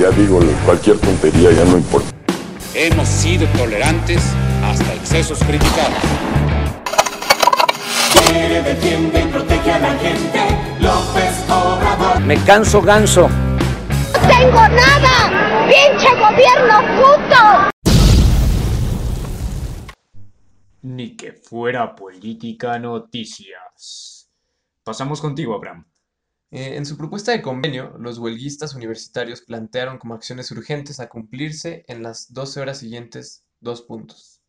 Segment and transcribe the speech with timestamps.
[0.00, 2.08] Ya digo, cualquier tontería ya no importa.
[2.74, 4.24] Hemos sido tolerantes
[4.64, 5.98] hasta excesos criticados.
[8.26, 10.40] Quiere, defiende y protege a la gente.
[10.80, 12.20] López Obrador.
[12.22, 13.28] Me canso ganso.
[13.28, 15.68] ¡No tengo nada!
[15.68, 17.70] ¡Pinche gobierno puto!
[20.82, 24.28] Ni que fuera política noticias.
[24.82, 25.86] Pasamos contigo, Abraham.
[26.54, 31.84] Eh, en su propuesta de convenio, los huelguistas universitarios plantearon como acciones urgentes a cumplirse
[31.88, 34.40] en las 12 horas siguientes dos puntos.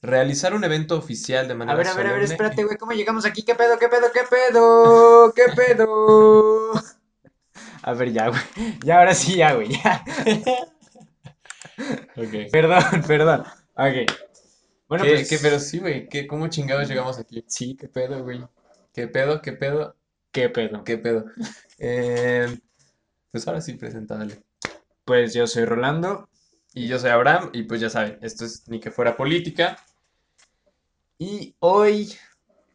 [0.00, 2.92] Realizar un evento oficial de A manera ver, a ver, a ver, espérate, güey, ¿cómo
[2.92, 3.42] llegamos aquí?
[3.42, 5.34] ¿Qué pedo, qué pedo, qué pedo?
[5.34, 6.72] ¿Qué pedo?
[7.82, 8.40] A ver, ya, güey.
[8.82, 10.02] Ya, ahora sí, ya, güey, ya.
[12.16, 12.50] Ok.
[12.50, 13.40] Perdón, perdón.
[13.76, 14.10] Ok.
[14.88, 15.28] Bueno, ¿Qué, pues...
[15.28, 15.58] qué pedo?
[15.58, 16.08] Sí, güey.
[16.08, 17.44] ¿qué- ¿Cómo chingados llegamos aquí?
[17.48, 18.42] Sí, qué pedo, güey.
[18.94, 19.42] ¿Qué pedo?
[19.42, 19.96] ¿Qué pedo?
[20.34, 20.84] ¿Qué pedo?
[20.84, 21.24] ¿Qué pedo?
[21.78, 22.46] Eh,
[23.30, 24.42] pues ahora sí, preséntale.
[25.04, 26.28] Pues yo soy Rolando.
[26.76, 29.76] Y yo soy Abraham, y pues ya saben, esto es ni que fuera política.
[31.18, 32.12] Y hoy,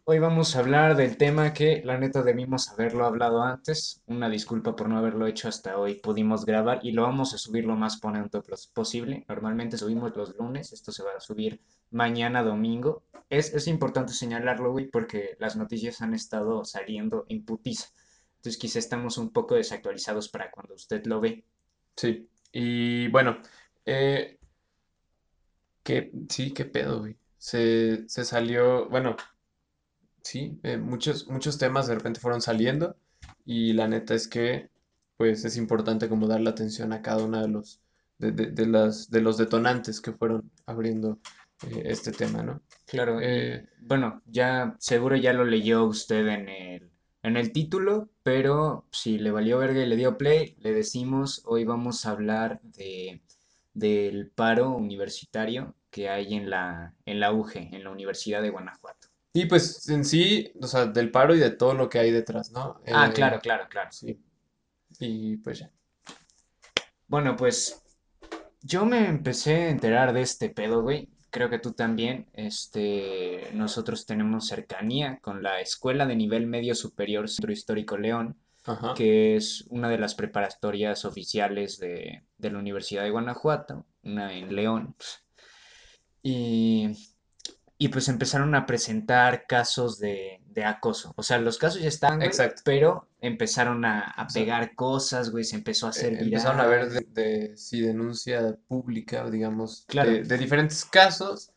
[0.09, 4.01] hoy vamos a hablar del tema que la neta debimos haberlo hablado antes.
[4.07, 5.99] Una disculpa por no haberlo hecho hasta hoy.
[6.01, 9.23] Pudimos grabar y lo vamos a subir lo más pronto pos- posible.
[9.29, 13.03] Normalmente subimos los lunes, esto se va a subir mañana domingo.
[13.29, 17.89] Es, es importante señalarlo, güey, porque las noticias han estado saliendo en putiza.
[18.37, 21.45] Entonces quizá estamos un poco desactualizados para cuando usted lo ve.
[21.95, 22.27] Sí.
[22.51, 23.37] Y bueno,
[23.85, 24.39] eh,
[26.29, 27.15] sí, qué pedo, güey.
[27.37, 29.15] Se, se salió, bueno,
[30.29, 32.95] sí, eh, muchos, muchos temas de repente fueron saliendo
[33.45, 34.69] y la neta es que
[35.17, 37.81] pues es importante como darle atención a cada uno de los,
[38.19, 41.19] de, de- de las, de los detonantes que fueron abriendo
[41.67, 42.61] eh, este tema, ¿no?
[42.85, 46.91] Claro, Eh, bueno, ya seguro ya lo leyó usted en el,
[47.23, 51.65] en el título, pero si le valió verga y le dio play, le decimos, hoy
[51.65, 53.21] vamos a hablar de,
[53.73, 58.98] del paro universitario que hay en la, en la UGE, en la Universidad de Guanajuato.
[59.33, 62.51] Y pues en sí, o sea, del paro y de todo lo que hay detrás,
[62.51, 62.81] ¿no?
[62.91, 63.89] Ah, Eh, claro, claro, claro.
[63.91, 64.19] Sí.
[64.99, 65.71] Y pues ya.
[67.07, 67.81] Bueno, pues
[68.61, 71.09] yo me empecé a enterar de este pedo, güey.
[71.29, 72.27] Creo que tú también.
[72.33, 78.37] Este, nosotros tenemos cercanía con la Escuela de Nivel Medio Superior Centro Histórico León.
[78.65, 78.93] Ajá.
[78.93, 84.53] que es una de las preparatorias oficiales de, de la Universidad de Guanajuato, una en
[84.53, 84.95] León.
[86.21, 86.89] Y,
[87.81, 91.13] y pues empezaron a presentar casos de, de acoso.
[91.15, 92.61] O sea, los casos ya están, güey, Exacto.
[92.65, 96.89] pero empezaron a, a pegar cosas, güey, se empezó a hacer eh, empezaron a ver
[96.89, 100.11] de, de- sí, denuncia pública, digamos, Claro.
[100.11, 101.51] de, de diferentes casos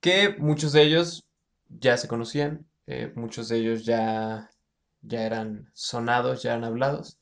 [0.00, 1.24] que muchos de ellos
[1.68, 4.50] ya se conocían, eh, muchos de ellos ya,
[5.02, 7.18] ya eran sonados, ya eran hablados,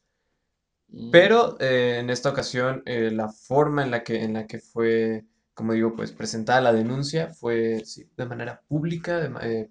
[0.88, 5.24] Y- pero eh, en esta ocasión la forma en la que, en la que fue,
[5.60, 9.30] como digo, pues presentada la denuncia fue sí, de manera pública, de
[9.62, 9.70] eh,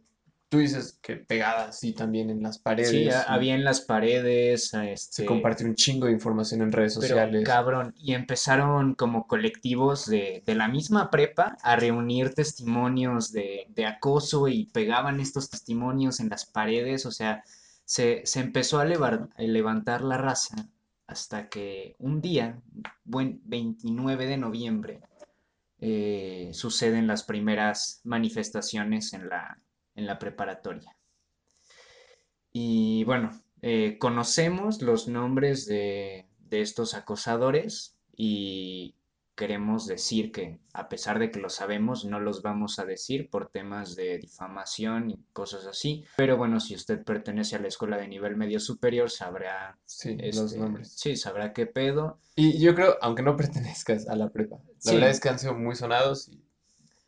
[0.50, 4.74] tú dices que pegada así también en las Sí, paredes, y había en las paredes,
[4.74, 7.44] a se este, compartió un chingo de información en redes Pero sociales.
[7.44, 13.86] cabrón, y empezaron como colectivos de, de la misma prepa a reunir testimonios de, de
[13.86, 17.44] acoso y pegaban estos testimonios en las paredes, o sea,
[17.86, 20.68] se, se empezó a, a levantar la raza
[21.08, 22.62] hasta que un día,
[23.04, 25.02] buen 29 de noviembre,
[25.82, 29.62] eh, suceden las primeras manifestaciones en la,
[29.96, 30.96] en la preparatoria.
[32.52, 33.32] Y bueno,
[33.62, 38.96] eh, conocemos los nombres de, de estos acosadores y
[39.40, 43.48] queremos decir que a pesar de que lo sabemos, no los vamos a decir por
[43.50, 46.04] temas de difamación y cosas así.
[46.18, 50.38] Pero bueno, si usted pertenece a la escuela de nivel medio superior, sabrá, Sí, los
[50.38, 50.92] este, nombres.
[50.92, 52.20] sí, sabrá qué pedo.
[52.36, 54.96] Y yo creo, aunque no pertenezcas a la prepa, la Sí.
[54.96, 56.44] verdad es que han sido muy sonados y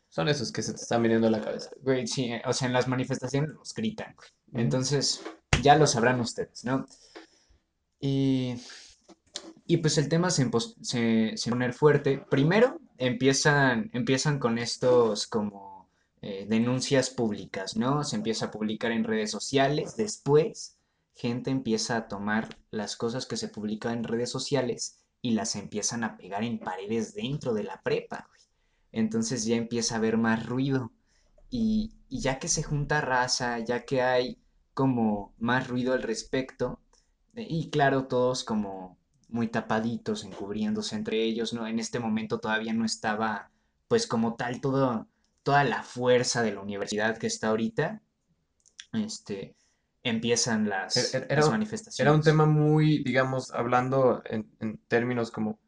[0.08, 1.68] son esos que se te están viniendo a la cabeza.
[1.82, 4.64] Güey, sí, eh, o sea, en las manifestaciones los gritan, güey.
[4.64, 5.22] Entonces,
[5.62, 6.86] ya lo sabrán ustedes, ¿no?
[8.00, 8.54] Y,
[9.66, 10.50] y pues el tema se,
[10.80, 12.18] se, se poner fuerte.
[12.18, 15.88] Primero empiezan, empiezan con estos como
[16.20, 18.04] eh, denuncias públicas, ¿no?
[18.04, 19.96] Se empieza a publicar en redes sociales.
[19.96, 20.76] Después,
[21.14, 26.04] gente empieza a tomar las cosas que se publican en redes sociales y las empiezan
[26.04, 28.28] a pegar en paredes dentro de la prepa.
[28.92, 30.92] Entonces ya empieza a haber más ruido.
[31.50, 34.38] Y, y ya que se junta raza, ya que hay
[34.74, 36.80] como más ruido al respecto,
[37.34, 38.96] eh, y claro, todos como
[39.32, 41.66] muy tapaditos, encubriéndose entre ellos, ¿no?
[41.66, 43.50] En este momento todavía no estaba,
[43.88, 45.06] pues como tal, todo,
[45.42, 48.02] toda la fuerza de la universidad que está ahorita,
[48.92, 49.54] este,
[50.02, 52.00] empiezan las, Era- las un- manifestaciones.
[52.00, 55.58] Era un tema muy, digamos, hablando en, en términos como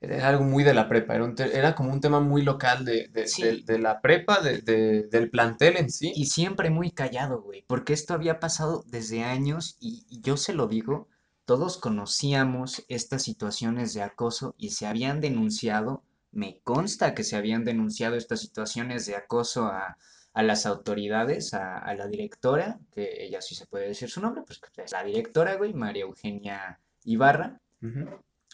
[0.00, 2.84] era algo muy de la prepa, era, un te- era como un tema muy local
[2.84, 3.42] de, de- Sí.
[3.42, 6.12] de- de la prepa, de- de- del plantel en sí.
[6.16, 10.54] Y siempre muy callado, güey, porque esto había pasado desde años y, y yo se
[10.54, 11.06] lo digo,
[11.52, 17.62] todos conocíamos estas situaciones de acoso y se habían denunciado, me consta que se habían
[17.62, 19.98] denunciado estas situaciones de acoso a,
[20.32, 24.44] a las autoridades, a, a la directora, que ella sí se puede decir su nombre,
[24.46, 27.60] pues es la directora, güey, María Eugenia Ibarra,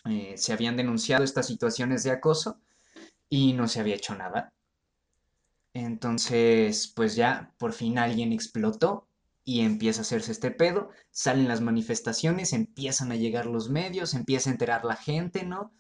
[0.07, 2.59] eh, se habían denunciado estas situaciones de acoso
[3.29, 4.53] y no se había hecho nada.
[5.73, 9.08] Entonces, pues ya por fin alguien explotó
[9.49, 14.51] y empieza a hacerse este pedo, salen las manifestaciones, empiezan a llegar los medios, empieza
[14.51, 15.73] a enterar la gente, ¿no?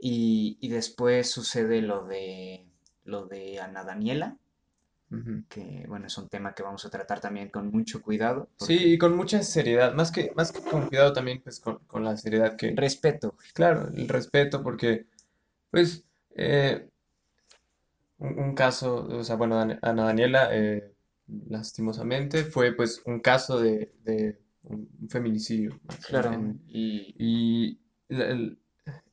[0.00, 2.66] Y, y después sucede lo de
[3.04, 4.38] lo de Ana Daniela,
[5.48, 8.98] que bueno, es un tema que vamos a tratar también con mucho cuidado, Sí, y
[8.98, 12.56] con mucha seriedad, más que, más que con cuidado también, pues con, con la seriedad
[12.56, 15.06] que, respeto, claro, el respeto, porque,
[15.70, 16.04] pues,
[16.36, 16.88] eh,
[18.18, 20.91] un, un caso, o sea, bueno, Dan- Ana Daniela, eh,
[21.48, 25.78] lastimosamente, fue pues un caso de, de un, feminicidio,
[26.08, 28.58] claro, en- y y el-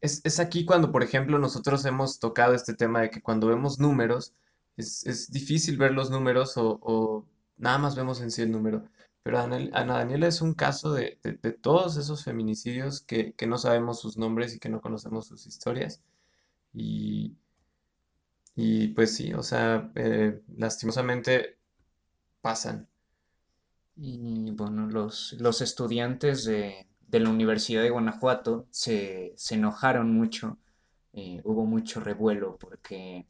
[0.02, 3.80] es, es aquí cuando, por ejemplo, nosotros hemos tocado este tema de que cuando vemos
[3.80, 4.34] números,
[4.78, 7.26] es, es difícil ver los números o, o
[7.58, 8.86] nada más vemos en sí el número.
[9.24, 13.48] Pero Ana, Ana Daniela es un caso de, de- de todos esos feminicidios que, que
[13.48, 16.02] no sabemos sus nombres y que no conocemos sus historias.
[16.74, 17.38] Y,
[18.56, 21.59] y pues sí, o sea, eh, lastimosamente
[22.42, 22.88] pasan.
[23.96, 30.58] Y bueno, los, los estudiantes de, de la Universidad de Guanajuato se, se enojaron mucho,
[31.14, 33.28] eh, hubo mucho revuelo porque,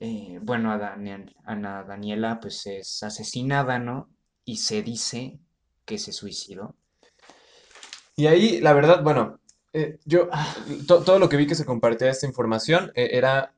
[0.00, 4.10] eh, bueno, a Daniel- Ana Daniela pues es asesinada, ¿no?
[4.44, 5.38] Y se dice
[5.86, 6.76] que se suicidó.
[8.16, 9.40] Y ahí, la verdad, bueno,
[9.72, 10.28] eh, yo,
[10.86, 13.54] to- todo lo que vi que se compartía esta información era,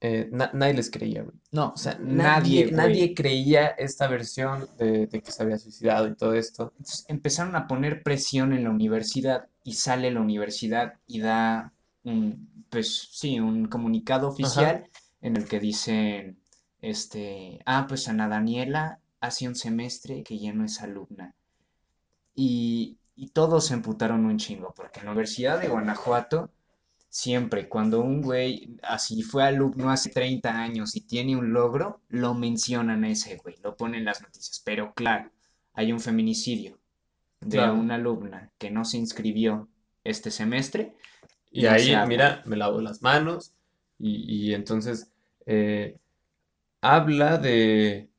[0.00, 1.36] eh, na- nadie les creía, güey.
[1.52, 6.14] No, O sea, nadie, nadie, creía esta versión de, de que se había suicidado y
[6.16, 6.72] todo esto.
[6.78, 11.72] Entonces, empezaron a poner presión en la universidad y sale la universidad y da
[12.04, 14.88] un, pues sí, un comunicado oficial
[15.20, 16.38] en el que dicen,
[16.80, 21.34] este, ah, pues Ana Daniela hace un semestre que ya no es alumna.
[22.36, 26.50] Y, y todos se emputaron un chingo, porque en la Universidad de Guanajuato,
[27.16, 32.34] siempre cuando un güey así fue alumno hace 30 años y tiene un logro, lo
[32.34, 34.60] mencionan a ese güey, lo ponen en las noticias.
[34.64, 35.30] Pero claro,
[35.72, 36.78] hay un feminicidio
[37.40, 37.74] de Claro.
[37.74, 39.68] una alumna que no se inscribió
[40.04, 40.94] este semestre.
[41.50, 43.54] Y ahí, mira, me lavo las manos
[43.98, 45.10] y, y entonces
[45.46, 45.96] eh,
[46.82, 48.10] habla de,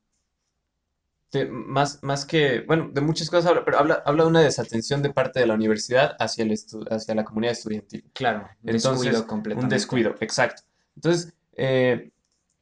[1.32, 5.02] de más, más que, bueno, de muchas cosas habla, pero habla, habla de una desatención
[5.02, 8.04] de parte de la universidad hacia el estu- hacia la comunidad estudiantil.
[8.14, 8.82] Claro, un Entonces,
[9.12, 9.74] descuido un completamente.
[9.74, 10.62] descuido, exacto.
[10.96, 12.10] Entonces, eh,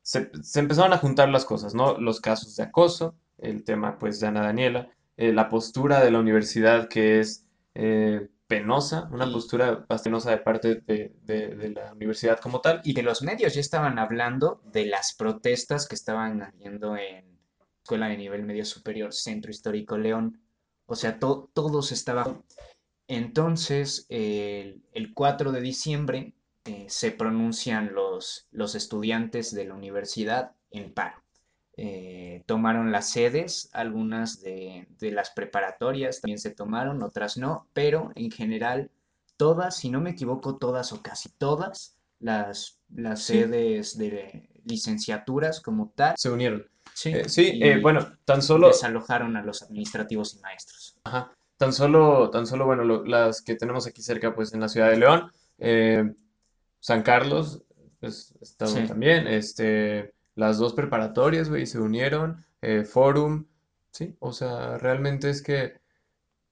[0.03, 1.99] se, se empezaron a juntar las cosas, ¿no?
[1.99, 6.19] Los casos de acoso, el tema, pues, de Ana Daniela, eh, la postura de la
[6.19, 11.93] universidad que es eh, penosa, una Y- postura penosa de parte de, de- de la
[11.93, 12.81] universidad como tal.
[12.85, 17.36] Y de los medios ya estaban hablando de las protestas que estaban habiendo en
[17.87, 20.41] Escuela de Nivel Medio Superior, Centro Histórico León.
[20.87, 22.43] O sea, to- todos estaban.
[23.07, 26.35] Entonces, el, el 4 de diciembre
[26.65, 31.23] eh, se pronuncian los, los estudiantes de la universidad en paro.
[31.77, 38.11] Eh, tomaron las sedes, algunas de, de las preparatorias también se tomaron, otras no, pero
[38.17, 38.91] en general
[39.37, 43.35] todas, si no me equivoco, todas o casi todas las, las Sí.
[43.35, 46.67] sedes de licenciaturas como tal, Se unieron.
[46.97, 50.97] Sí, Eh, sí, y eh, bueno, tan solo, desalojaron a los administrativos y maestros.
[51.05, 54.69] ajá, tan solo, tan solo, bueno, lo- las que tenemos aquí cerca, pues, en la
[54.69, 56.15] ciudad de León, eh,
[56.81, 57.63] San Carlos,
[58.01, 58.89] pues, estaban Sí.
[58.89, 62.45] también, este, las dos preparatorias, güey, se unieron,
[62.91, 63.47] Forum,
[63.93, 65.79] sí, o sea, realmente es que,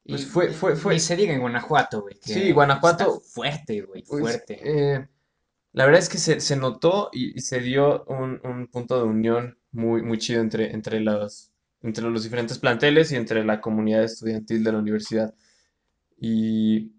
[0.07, 4.03] pues, Y fue, fue, fue, ni se diga en Guanajuato, güey, Sí, Guanajuato, fuerte, güey,
[4.05, 5.09] pues, fuerte.
[5.73, 9.05] la verdad es que se, se notó y, y se dio un, un punto de
[9.05, 11.51] unión muy, muy chido entre, entre los,
[11.83, 15.35] entre los diferentes planteles y entre la comunidad estudiantil de la universidad.
[16.19, 16.93] Y,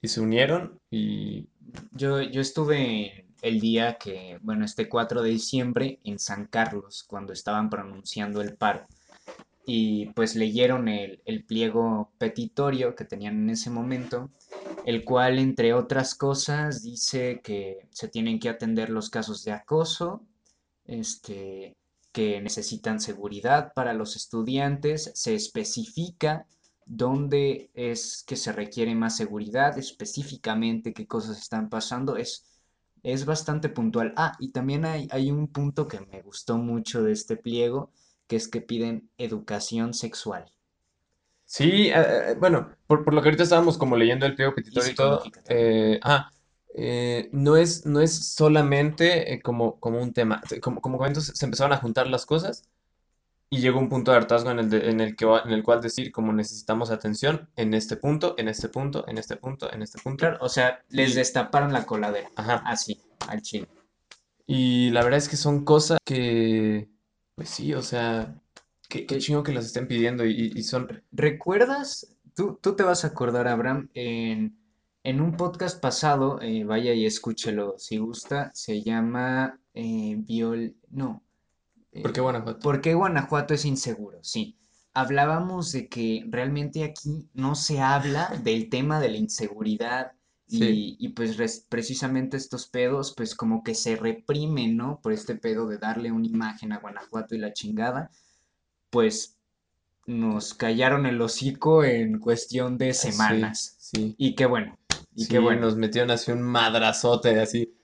[0.00, 1.48] y se unieron y
[1.92, 7.32] Yo, yo estuve el día que, bueno, este 4 de diciembre en San Carlos, cuando
[7.32, 8.86] estaban pronunciando el paro.
[9.66, 14.30] Y pues leyeron el, el pliego petitorio que tenían en ese momento,
[14.86, 20.22] el cual, entre otras cosas, dice que se tienen que atender los casos de acoso,
[20.88, 21.76] este,
[22.10, 26.46] que necesitan seguridad para los estudiantes, se especifica
[26.84, 32.48] dónde es que se requiere más seguridad, específicamente qué cosas están pasando, es
[33.02, 34.12] es bastante puntual.
[34.16, 37.92] Ah, y también hay, hay un punto que me gustó mucho de este pliego,
[38.26, 40.46] que es que piden educación sexual.
[41.44, 44.92] Sí, eh, eh, bueno, por, por lo que ahorita estábamos como leyendo el pliego petitorio
[44.92, 46.30] y todo, eh, ah,
[46.78, 51.44] eh, no es, no es solamente eh, como, como un tema, como, como comentas, se
[51.46, 52.64] empezaron a juntar las cosas
[53.50, 55.80] y llegó un punto de hartazgo en el, de- en el que, en el cual
[55.80, 59.98] decir como necesitamos atención en este punto, en este punto, en este punto, en este
[60.00, 60.18] punto.
[60.18, 62.30] Claro, o sea, les destaparon la coladera.
[62.36, 63.68] ajá, Así, al chile.
[64.46, 66.88] y la verdad es que son cosas que,
[67.34, 68.34] pues sí, o sea,
[68.88, 72.16] qué, qué chingo que las estén pidiendo y, y y son, ¿recuerdas?
[72.34, 74.56] Tú, tú te vas a acordar, Abraham, en,
[75.02, 80.76] en un podcast pasado, eh, vaya y escúchelo si gusta, se llama eh, Viol...
[80.90, 81.22] No,
[82.02, 82.58] ¿por qué eh, Guanajuato?
[82.60, 84.18] ¿por qué Guanajuato es inseguro?
[84.22, 84.58] Sí,
[84.94, 90.12] hablábamos de que realmente aquí no se habla del tema de la inseguridad
[90.50, 94.98] Sí, y, y pues res- precisamente estos pedos pues como que se reprimen, ¿no?
[95.02, 98.10] Por este pedo de darle una imagen a Guanajuato y la chingada,
[98.90, 99.36] pues
[100.06, 103.76] nos callaron el hocico en cuestión de sí, semanas.
[103.78, 104.14] sí.
[104.16, 104.78] Y qué bueno,
[105.18, 105.60] y qué Sí, bueno.
[105.60, 107.74] nos metieron así un madrazote, así,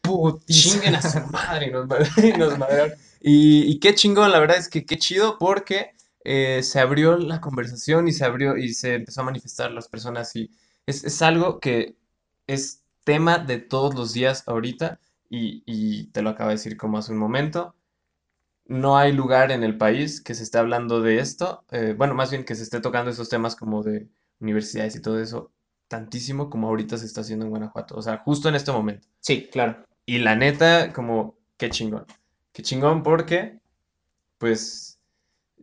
[0.49, 1.89] chinguen a su madre, y nos,
[2.19, 2.95] y nos madrearon.
[3.21, 5.93] Y, y qué chingón, la verdad es que qué chido porque
[6.25, 10.35] eh, se abrió la conversación y se abrió y se empezó a manifestar las personas
[10.37, 10.51] y
[10.87, 11.97] es, es algo que
[12.47, 15.01] es tema de todos los días ahorita
[15.31, 17.75] y, y te lo acabo de decir como hace un momento.
[18.67, 22.31] No hay lugar en el país que se esté hablando de esto, eh, bueno, más
[22.31, 24.09] bien que se esté tocando esos temas como de
[24.41, 25.53] universidades y todo eso,
[25.95, 29.07] tantísimo como ahorita se está haciendo en Guanajuato, o sea, justo en este momento.
[29.21, 29.85] Sí, claro.
[30.07, 32.05] Y la neta, como, qué chingón.
[32.53, 33.61] Qué chingón porque,
[34.39, 34.99] pues,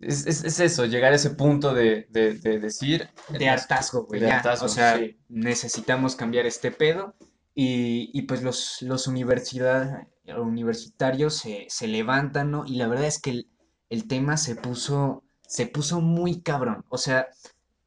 [0.01, 4.19] es, es- es eso, llegar a ese punto de, de- de decir, De hartazgo, güey,
[4.21, 5.17] de hartazgo, O sea, sí.
[5.29, 7.15] necesitamos cambiar este pedo.
[7.53, 10.07] Y, y pues los, los universidad,
[10.37, 12.63] universitarios se, se levantan, ¿no?
[12.65, 13.49] Y la verdad es que el,
[13.89, 16.85] el tema se puso, se puso muy cabrón.
[16.89, 17.27] O sea,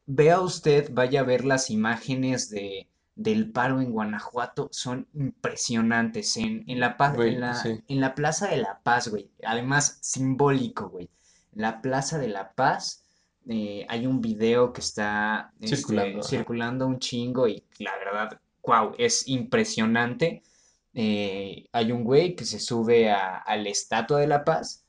[0.06, 6.36] vea usted, vaya a ver las imágenes de, del paro en Guanajuato, son impresionantes.
[6.36, 7.82] En, en la, pa- en la, sí.
[7.88, 9.30] en la Plaza de la Paz, güey.
[9.44, 11.10] Además, simbólico, güey.
[11.52, 13.04] La Plaza de la Paz
[13.48, 18.94] eh, hay un video que está este, Circulando, circulando un chingo y la verdad, wow,
[18.98, 20.42] es impresionante.
[20.94, 24.84] Eh, hay un güey que se sube a, a la Estatua de la Paz,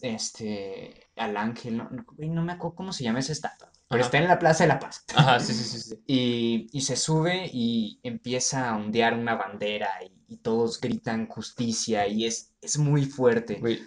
[0.00, 4.04] este, al ángel, no, no, güey, no me acuerdo cómo se llama esa estatua, pero
[4.04, 5.04] está en la Plaza de la Paz.
[5.14, 6.02] Ajá, sí, sí, sí, sí.
[6.06, 12.06] Y, y se sube y empieza a ondear una bandera y, y todos gritan justicia
[12.08, 13.56] y es, es muy fuerte.
[13.60, 13.80] Güey,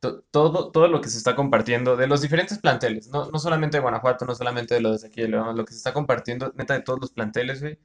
[0.00, 3.76] to- todo, todo lo que se está compartiendo de los diferentes planteles, no, no solamente
[3.78, 6.52] de Guanajuato, no solamente de los de aquí de León, lo que se está compartiendo,
[6.56, 7.78] neta, de todos los planteles, güey.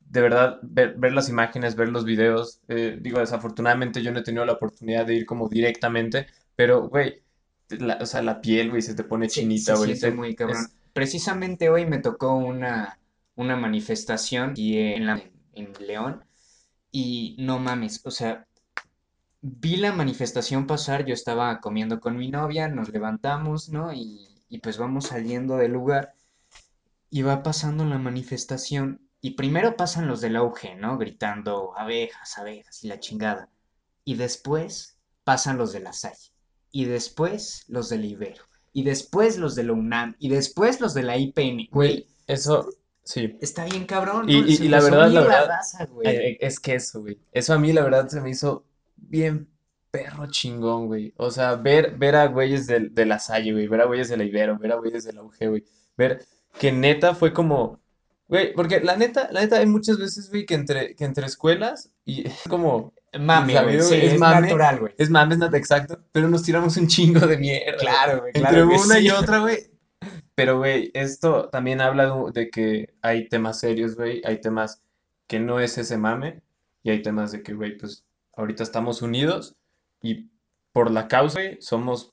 [0.00, 2.60] De verdad, ver, ver las imágenes, ver los videos.
[2.68, 7.22] eh, digo, desafortunadamente yo no he tenido la oportunidad de ir como directamente, pero, güey,
[7.70, 9.96] la- o sea, la piel, güey, se te pone Sí, chinita, se güey.
[9.96, 10.64] siente te- muy cabrón.
[10.64, 12.98] es- Precisamente hoy me tocó una,
[13.36, 15.22] una manifestación aquí en, la-
[15.52, 16.24] en León
[16.92, 18.48] y no mames, o sea,
[19.42, 23.92] vi la manifestación pasar, yo estaba comiendo con mi novia, nos levantamos, ¿no?
[23.92, 26.14] Y, y pues vamos saliendo del lugar
[27.10, 30.98] y va pasando la manifestación y primero pasan los del auge, ¿no?
[30.98, 33.50] Gritando abejas, abejas y la chingada.
[34.04, 36.32] Y después pasan los de la Salle.
[36.72, 38.44] Y después los del Ibero.
[38.76, 40.16] Y después los de la UNAM.
[40.18, 41.68] Y después los de la IPN.
[41.70, 42.68] Güey, eso,
[43.04, 43.38] sí.
[43.40, 44.46] está bien cabrón, Y, ¿no?
[44.46, 46.06] y- y la verdad, la verdad, raza, güey.
[46.08, 47.18] eh, es que eso, güey.
[47.32, 48.64] Eso a mí, la verdad, se me hizo
[48.96, 49.48] bien
[49.90, 51.14] perro chingón, güey.
[51.16, 53.66] O sea, ver, ver a güeyes de, de la Salle, güey.
[53.66, 55.64] Ver a güeyes de la Ibero, ver a güeyes de la UG, güey.
[55.96, 56.26] Ver
[56.58, 57.80] que neta fue como,
[58.28, 61.90] güey, porque la neta, la neta hay muchas veces, güey, que entre, que entre escuelas
[62.04, 63.82] y es como, Mame, güey.
[63.82, 64.42] Sí, es es mame.
[64.42, 64.94] natural, güey.
[64.98, 67.76] es mames, nada exacto, pero nos tiramos un chingo de mierda.
[67.78, 69.58] Claro, güey, Entre claro que una y otra, güey.
[70.34, 74.20] Pero, güey, esto también habla de, de que hay temas serios, güey.
[74.26, 74.82] Hay temas
[75.26, 76.42] que no es ese mame.
[76.82, 78.04] Y hay temas de que, güey, pues
[78.34, 79.56] ahorita estamos unidos
[80.02, 80.30] y
[80.72, 82.12] por la causa, güey, somos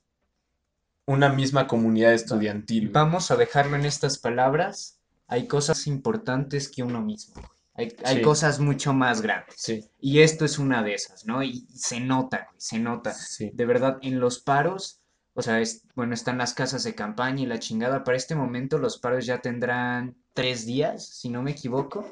[1.05, 2.93] una misma comunidad estudiantil, güey.
[2.93, 4.99] Vamos a dejarlo en estas palabras.
[5.27, 7.35] Hay cosas importantes que uno mismo.
[7.35, 7.62] güey.
[7.75, 9.55] Hay, hay cosas mucho más grandes.
[9.57, 11.41] Sí, Y esto es una de esas, ¿no?
[11.43, 13.13] Y, y se nota, güey, se nota.
[13.13, 13.49] sí.
[13.53, 15.01] De verdad, en los paros,
[15.33, 18.03] o sea, es, bueno, están las casas de campaña y la chingada.
[18.03, 22.05] Para este momento los paros ya tendrán tres días, si no me equivoco.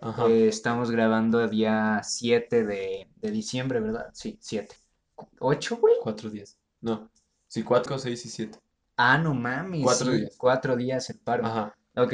[0.00, 0.26] Ajá.
[0.28, 4.10] Eh, estamos grabando día 7 de, de diciembre, ¿verdad?
[4.12, 4.76] Sí, 7.
[5.40, 5.94] ¿Ocho, güey?
[6.02, 6.58] Cuatro días.
[6.80, 7.10] No.
[7.48, 8.58] Sí, cuatro, seis y siete.
[8.96, 9.82] Ah, no mames.
[9.82, 10.34] Cuatro sí, días.
[10.36, 11.46] Cuatro días el paro.
[11.46, 11.74] Ajá.
[11.96, 12.12] Ok,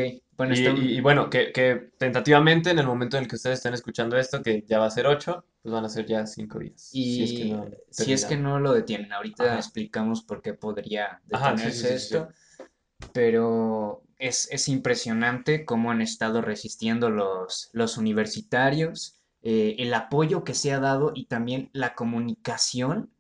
[0.48, 3.36] Bueno, Y, está- y- y bueno, que, que tentativamente en el momento en el que
[3.36, 6.26] ustedes estén escuchando esto, que ya va a ser 8, pues van a ser ya
[6.26, 6.90] 5 días.
[6.92, 8.58] Y si es que no han si es que terminado.
[8.58, 9.56] no lo detienen, ahorita Ajá.
[9.58, 12.14] explicamos por qué podría Ajá, detenerse sí, sí, sí.
[12.16, 12.28] esto,
[13.12, 20.54] pero es, es impresionante cómo han estado resistiendo los, los universitarios, eh, el apoyo que
[20.54, 23.10] se ha dado y también la comunicación,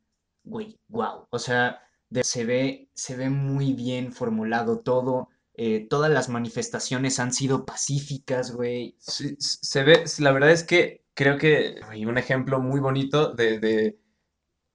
[0.44, 6.10] güey, wow, o sea, de- se ve, se ve muy bien formulado todo, eh, todas
[6.10, 8.96] las manifestaciones han sido pacíficas, güey.
[8.98, 13.58] Sí, se ve, la verdad es que creo que hay un ejemplo muy bonito de,
[13.58, 13.98] de,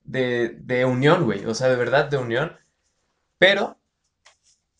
[0.04, 2.54] de, de unión, güey, o sea, de verdad de unión,
[3.38, 3.78] pero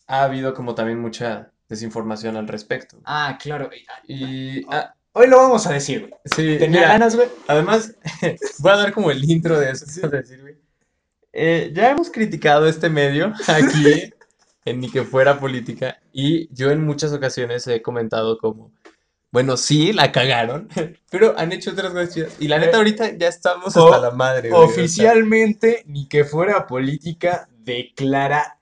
[0.06, 2.98] ha habido como también mucha desinformación al respecto.
[3.04, 3.70] Ah, claro.
[4.06, 6.12] y- Y, ah, Hoy lo vamos a decir, güey.
[6.26, 7.28] sí, Tenía mira, ganas, güey.
[7.48, 7.94] Además,
[8.60, 9.84] voy a dar como el intro de eso.
[10.08, 10.56] decir, güey.
[11.32, 14.12] Eh, ya hemos criticado este medio aquí,
[14.74, 18.72] ni que fuera política, y yo en muchas ocasiones he comentado como,
[19.30, 20.68] bueno, sí, la cagaron,
[21.10, 22.32] pero han hecho otras cosas chidas.
[22.38, 26.08] Y la neta, ahorita ya estamos O- hasta la madre, güey, o sea, Oficialmente, ni
[26.08, 28.58] que fuera política, declara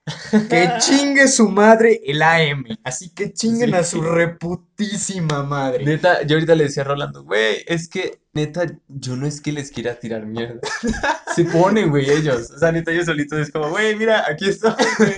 [0.50, 2.64] que chingue su madre el AM.
[2.82, 3.76] Así que chinguen Sí.
[3.76, 5.84] a su reputísima madre.
[5.84, 9.52] Neta, yo ahorita le decía a Rolando, güey, es que neta, yo no es que
[9.52, 10.60] les quiera tirar mierda.
[11.36, 12.50] Se ponen, güey, ellos.
[12.50, 15.14] O sea, neta, ellos solitos es como, güey, mira, aquí estoy, güey.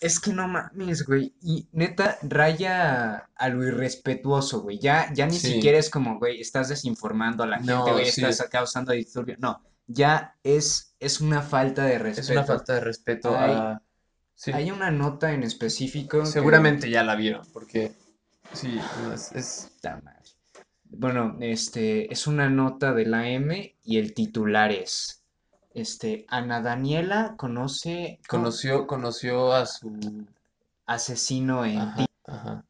[0.00, 1.34] Es que no mames, güey.
[1.40, 4.78] Y neta, raya a lo irrespetuoso, güey.
[4.78, 5.54] Ya, ya ni Sí.
[5.54, 8.22] siquiera es como, güey, estás desinformando a la gente, No, güey, sí.
[8.24, 9.36] estás causando disturbio.
[9.38, 12.20] No, ya es, es una falta de respeto.
[12.20, 13.82] Es una falta de respeto Hay- a...
[14.34, 14.52] Sí.
[14.52, 17.92] Hay una nota en específico que- Seguramente ya la vieron, porque
[18.52, 19.70] sí, no, es, es-.
[20.84, 25.22] Bueno, este es una nota de la M y el titular es
[25.80, 30.26] este Ana Daniela conoce conoció, conoció a su
[30.86, 32.64] asesino en ajá, ti ajá.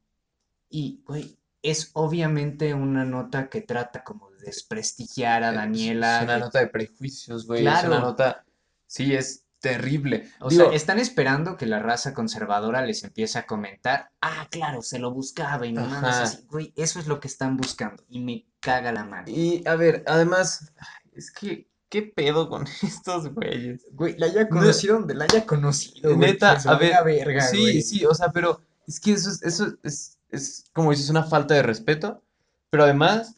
[0.71, 6.25] y güey, es obviamente una nota que trata como de desprestigiar a Es- Daniela, Es
[6.25, 7.61] una que- nota de prejuicios, güey.
[7.67, 8.01] Es una Claro.
[8.01, 8.45] nota.
[8.87, 10.31] Sí, es terrible.
[10.39, 14.81] o Digo, sea, están esperando que la raza conservadora les empiece a comentar, ah, claro,
[14.83, 16.23] se lo buscaba y no Ajá.
[16.23, 19.25] así, güey, eso es lo que están buscando y me caga la mano.
[19.29, 20.73] y a ver, además,
[21.15, 23.87] es que, ¿qué pedo con estos güeyes?
[23.93, 24.49] Güey, la haya No.
[24.51, 27.83] conocido donde la haya conocido, güey, Neta, a ver, verga, sí, güey.
[27.83, 31.55] sí, o sea, pero es que eso es, eso es, es, como dices, una falta
[31.55, 32.23] de respeto,
[32.71, 33.37] pero además,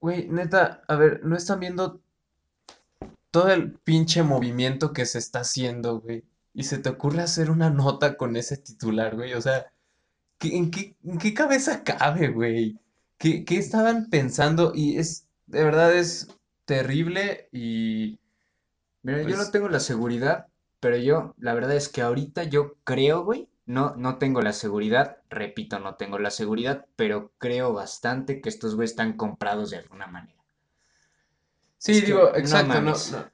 [0.00, 2.00] güey, neta, a ver, no están viendo
[3.30, 7.70] todo el pinche movimiento que se está haciendo, güey, y se te ocurre hacer una
[7.70, 9.72] nota con ese titular, güey, o sea,
[10.38, 12.78] ¿qué- en qué, en qué cabeza cabe, güey?
[13.18, 14.72] ¿Qué, qué estaban pensando?
[14.74, 16.28] Y es, de verdad, es
[16.72, 18.18] terrible y...
[19.02, 20.48] Mira, yo Pues- no tengo la seguridad,
[20.80, 25.18] pero yo, la verdad es que ahorita yo creo, güey, no, no tengo la seguridad,
[25.30, 30.06] repito, no tengo la seguridad, pero creo bastante que estos güeyes están comprados de alguna
[30.08, 30.42] manera.
[31.78, 33.10] Sí, Es que digo, no exacto, no, mames.
[33.10, 33.30] no,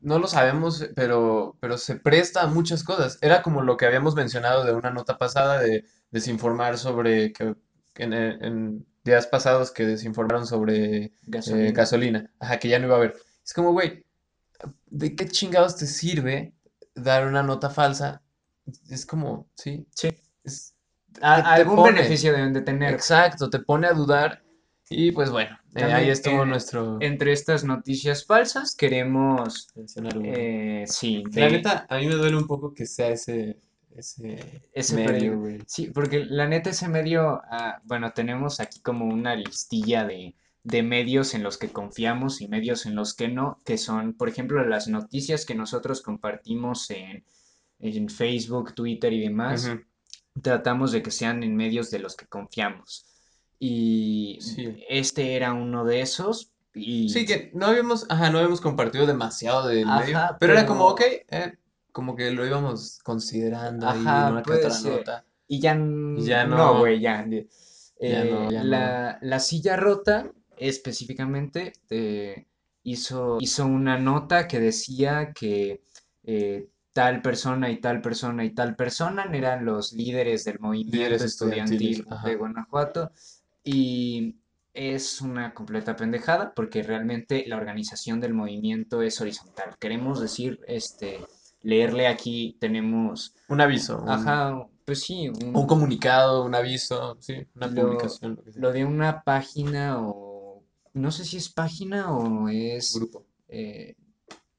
[0.00, 3.18] no lo sabemos, pero, pero se presta a muchas cosas.
[3.22, 7.54] Era como lo que habíamos mencionado de una nota pasada de desinformar sobre que,
[7.94, 11.72] que en, en días pasados que desinformaron sobre eh, Gasolina.
[11.72, 13.16] gasolina, ajá, que ya no iba a haber.
[13.44, 14.04] Es como, güey,
[14.86, 16.52] ¿de qué chingados te sirve
[16.94, 18.22] dar una nota falsa?
[18.90, 20.08] Es como, sí, Sí.
[20.44, 20.74] es-
[21.22, 21.92] A- te- te algún pone.
[21.92, 22.92] beneficio deben de tener.
[22.94, 24.42] exacto, te pone a dudar
[24.88, 30.84] y pues bueno, eh, ahí estuvo eh, nuestro Entre estas noticias falsas, queremos, mencionar eh,
[30.86, 33.58] sí, La de- neta, a mí me duele un poco que sea ese,
[33.96, 35.58] ese, Ese medio, güey.
[35.66, 40.82] Sí, porque la neta ese medio, ah, bueno, tenemos aquí como una listilla de, de
[40.82, 44.64] medios en los que confiamos y medios en los que no, que son, por ejemplo,
[44.66, 47.24] las noticias que nosotros compartimos en,
[47.78, 49.70] en Facebook, Twitter y demás,
[50.42, 53.06] tratamos de que sean en medios de los que confiamos.
[53.58, 54.84] Y Sí.
[54.88, 56.52] este era uno de esos.
[56.72, 60.94] Y Sí, que no habíamos, ajá, no habíamos compartido demasiado del medio, pero era como,
[60.94, 61.58] pero- ok, eh,
[61.92, 64.92] como que lo íbamos considerando Ajá, una que otra ser.
[64.98, 65.24] nota.
[65.46, 65.74] Y ya,
[66.18, 66.78] Ya no, no.
[66.80, 67.26] güey, ya.
[67.28, 67.44] Ya
[67.98, 72.46] eh, no, ya la, la silla rota, específicamente, eh,
[72.82, 75.82] hizo, hizo una nota que decía que
[76.24, 81.22] eh, tal persona y tal persona y tal persona eran los líderes del movimiento Líderes
[81.22, 83.10] estudiantil de Guanajuato.
[83.64, 84.36] Y
[84.72, 89.76] es una completa pendejada porque realmente la organización del movimiento es horizontal.
[89.78, 91.20] Queremos decir, este,
[91.62, 97.46] leerle aquí, tenemos Un aviso, un, Ajá, pues sí, un- un comunicado, un aviso, sí,
[97.54, 98.62] una Lo- publicación, lo que sea.
[98.62, 103.26] lo de una página o no sé si es página o es Grupo.
[103.48, 103.94] eh,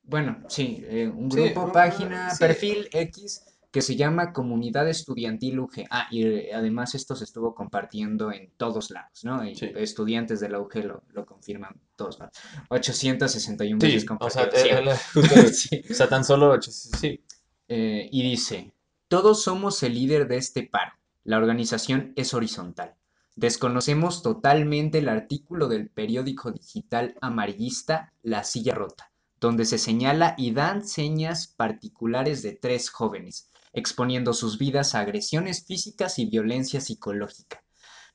[0.03, 2.39] bueno, sí, eh, un grupo, página, sí.
[2.39, 5.85] perfil X que se llama Comunidad Estudiantil UG.
[5.89, 9.43] Ah, y eh, además esto se estuvo compartiendo en todos lados, ¿no?
[9.47, 9.71] Y Sí.
[9.75, 12.35] estudiantes de la UG lo, lo confirman todos lados.
[12.69, 14.91] 861 Sí, veces o sea, compartido.
[14.91, 14.95] eh,
[15.35, 15.81] eh, Sí.
[15.89, 17.23] o sea, tan solo ocho, sí.
[17.67, 18.73] Eh, y dice,
[19.07, 20.91] todos somos el líder de este paro.
[21.23, 22.95] La organización es horizontal.
[23.37, 30.51] Desconocemos totalmente el artículo del periódico digital amarillista La Silla Rota, donde se señala y
[30.51, 37.63] dan señas particulares de tres jóvenes, exponiendo sus vidas a agresiones físicas y violencia psicológica.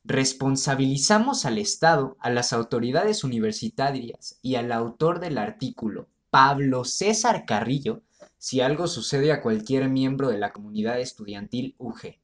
[0.05, 8.03] Responsabilizamos al Estado, a las autoridades universitarias y al autor del artículo, Pablo César Carrillo,
[8.39, 12.19] si algo sucede a cualquier miembro de la comunidad estudiantil UG.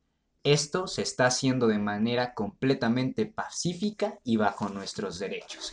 [0.44, 5.72] Esto se está haciendo de manera completamente pacífica y bajo nuestros derechos.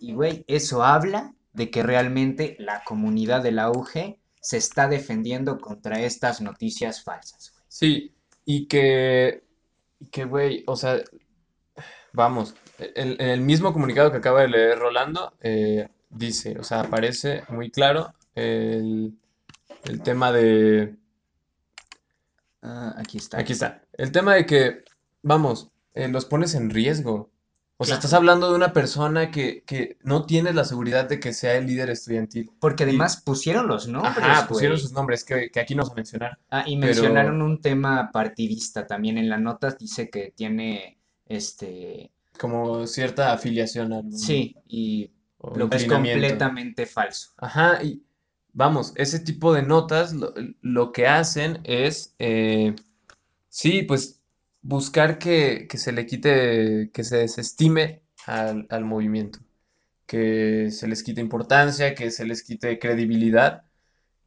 [0.00, 5.58] Y güey, eso habla de que realmente la comunidad de la UG se está defendiendo
[5.60, 7.64] contra estas noticias falsas, güey.
[7.68, 9.44] Sí, y que,
[10.10, 11.00] que, güey, o sea,
[12.12, 17.44] vamos, el, el mismo comunicado que acaba de leer Rolando eh, dice, o sea, aparece
[17.48, 19.18] muy claro el,
[19.84, 20.96] el tema de,
[22.62, 23.40] Ah, aquí está.
[23.40, 24.84] aquí está, el tema de que,
[25.22, 27.31] vamos, eh, los pones en riesgo.
[27.82, 31.32] O sea, estás hablando de una persona que, que no tiene la seguridad de que
[31.32, 32.50] sea el líder estudiantil.
[32.60, 35.92] Porque Y- además pusieron los nombres, Ajá, pusieron sus nombres que, que aquí no vamos
[35.92, 36.38] a mencionar.
[36.50, 39.18] Ah, y pero- mencionaron un tema partidista también.
[39.18, 42.10] En la nota dice que tiene este.
[42.38, 47.30] Como cierta afiliación a algún- Sí, y o lo que es completamente falso.
[47.36, 48.02] Ajá, y
[48.52, 52.74] vamos, ese tipo de notas lo, lo que hacen es, eh,
[53.48, 54.21] sí, pues
[54.62, 59.40] buscar que, que se le quite, que se desestime al, al movimiento,
[60.06, 63.64] que se les quite importancia, que se les quite credibilidad,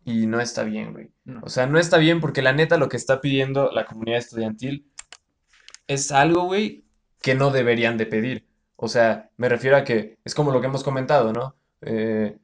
[0.06, 1.12] y no está bien, güey.
[1.26, 1.42] No.
[1.44, 4.88] O sea, no está bien porque la neta lo que está pidiendo la comunidad estudiantil
[5.88, 6.86] es algo, güey,
[7.22, 8.46] que no deberían de pedir.
[8.76, 11.56] O sea, me refiero a que es como lo que hemos comentado, ¿no?
[11.82, 12.38] Eh,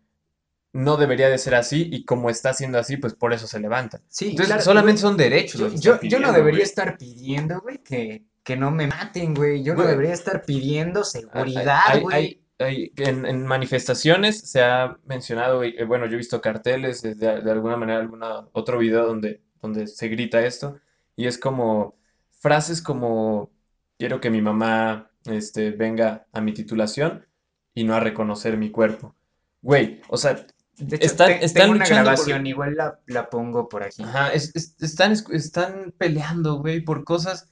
[0.74, 4.02] no debería de ser así y como está siendo así, pues por eso se levantan.
[4.08, 6.62] Sí, Entonces, claro, solamente güey, son derechos Yo, yo, no debería güey.
[6.64, 9.64] estar pidiendo, güey, que, que no me maten, güey.
[9.64, 12.16] Yo no debería estar pidiendo seguridad, hay- güey.
[12.16, 17.02] hay- hay- en, en manifestaciones se ha mencionado, güey, eh, bueno, yo he visto carteles
[17.02, 20.80] de, de- de alguna manera, alguna otro video donde, donde se grita esto
[21.16, 21.96] y es como
[22.40, 23.52] frases como
[23.98, 27.26] quiero que mi mamá este, venga a mi titulación
[27.74, 29.16] y no a reconocer mi cuerpo.
[29.62, 30.46] Güey, o sea,
[30.82, 33.84] De hecho, están- te- están tengo una luchando por- grabación, igual la, la pongo por
[33.84, 34.04] aquí.
[34.04, 37.48] Ajá, es- es- están, es- están peleando, güey, por cosas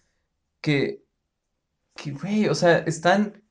[0.62, 1.04] que,
[1.96, 3.44] que, güey, o sea, están,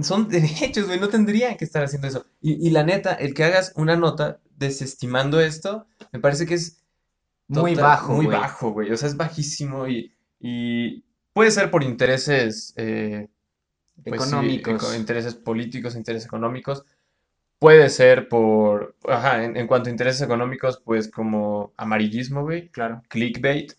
[0.00, 2.26] son derechos, güey, no tendrían que estar haciendo eso.
[2.40, 6.82] Y, y la neta, el que hagas una nota desestimando esto, me parece que es
[7.48, 8.38] Muy bajo, muy güey.
[8.38, 13.28] bajo, güey, o sea, es bajísimo y, y puede ser por intereses, eh,
[14.04, 14.74] pues Económicos.
[14.82, 16.84] eco- intereses políticos, intereses económicos.
[17.58, 23.02] Puede ser por, ajá, en, en cuanto a intereses económicos, pues como amarillismo, güey, Claro.
[23.08, 23.72] clickbait,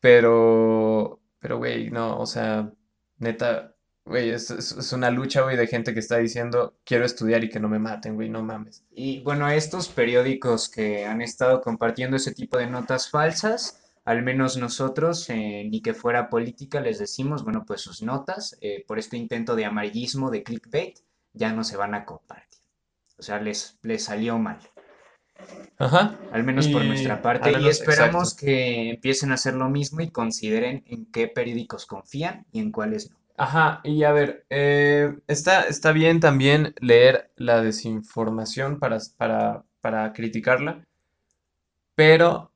[0.00, 2.70] pero, pero, güey, no, o sea,
[3.18, 7.44] neta, güey, es, es- es una lucha, güey, de gente que está diciendo, quiero estudiar
[7.44, 8.84] y que no me maten, güey, no mames.
[8.90, 14.56] Y bueno, estos periódicos que han estado compartiendo ese tipo de notas falsas, al menos
[14.58, 19.16] nosotros, eh, ni que fuera política, les decimos, bueno, pues sus notas, eh, por este
[19.16, 20.98] intento de amarillismo, de clickbait,
[21.32, 22.60] ya no se van a compartir.
[23.18, 24.58] O sea, les, les salió mal,
[25.78, 27.52] Ajá, al menos por nuestra parte.
[27.60, 28.46] Y esperamos exacto.
[28.46, 33.10] que empiecen a hacer lo mismo y consideren en qué periódicos confían y en cuáles
[33.10, 33.16] no.
[33.36, 40.12] Ajá, y a ver, eh, está, está bien también leer la desinformación para, para, para
[40.12, 40.86] criticarla,
[41.96, 42.52] pero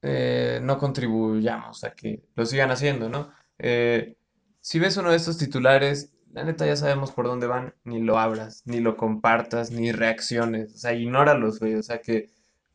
[0.00, 3.32] eh, no contribuyamos a que lo sigan haciendo, ¿no?
[3.58, 4.16] Eh,
[4.60, 8.18] si ves uno de estos titulares, la neta ya sabemos por dónde van, ni lo
[8.18, 12.30] abras, ni lo compartas, ni reacciones, o sea, ignóralos, güey, o sea, que,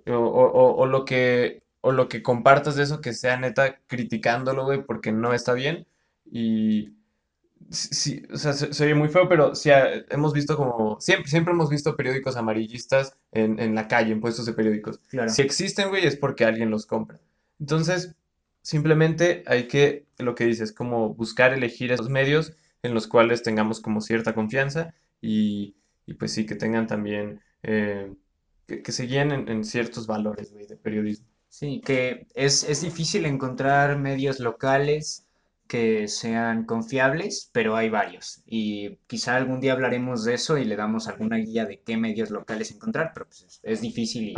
[0.08, 4.66] o, o- o- lo que, o lo que compartas de eso, que sea neta criticándolo,
[4.66, 5.86] güey, porque no está bien,
[6.32, 6.94] y...
[7.72, 11.00] Sí, sí, o sea, se, se oye muy feo, pero sí ah, hemos visto como,
[11.02, 15.00] siempre, siempre hemos visto periódicos amarillistas en, en la calle, en puestos de periódicos.
[15.10, 15.30] Claro.
[15.30, 17.20] Si existen, güey, es porque alguien los compra.
[17.60, 18.16] Entonces,
[18.64, 23.82] simplemente hay que, lo que dices, como buscar elegir esos medios en los cuales tengamos
[23.82, 28.14] como cierta confianza y, y pues sí, que tengan también, eh,
[28.68, 31.28] que, que se guíen en, en ciertos valores, güey, de periodismo.
[31.50, 35.26] Sí, que es, es difícil encontrar medios locales
[35.68, 38.42] que sean confiables, pero hay varios.
[38.46, 42.32] Y quizá algún día hablaremos de eso y le damos alguna guía de qué medios
[42.32, 44.36] locales encontrar, pero pues es, es difícil y,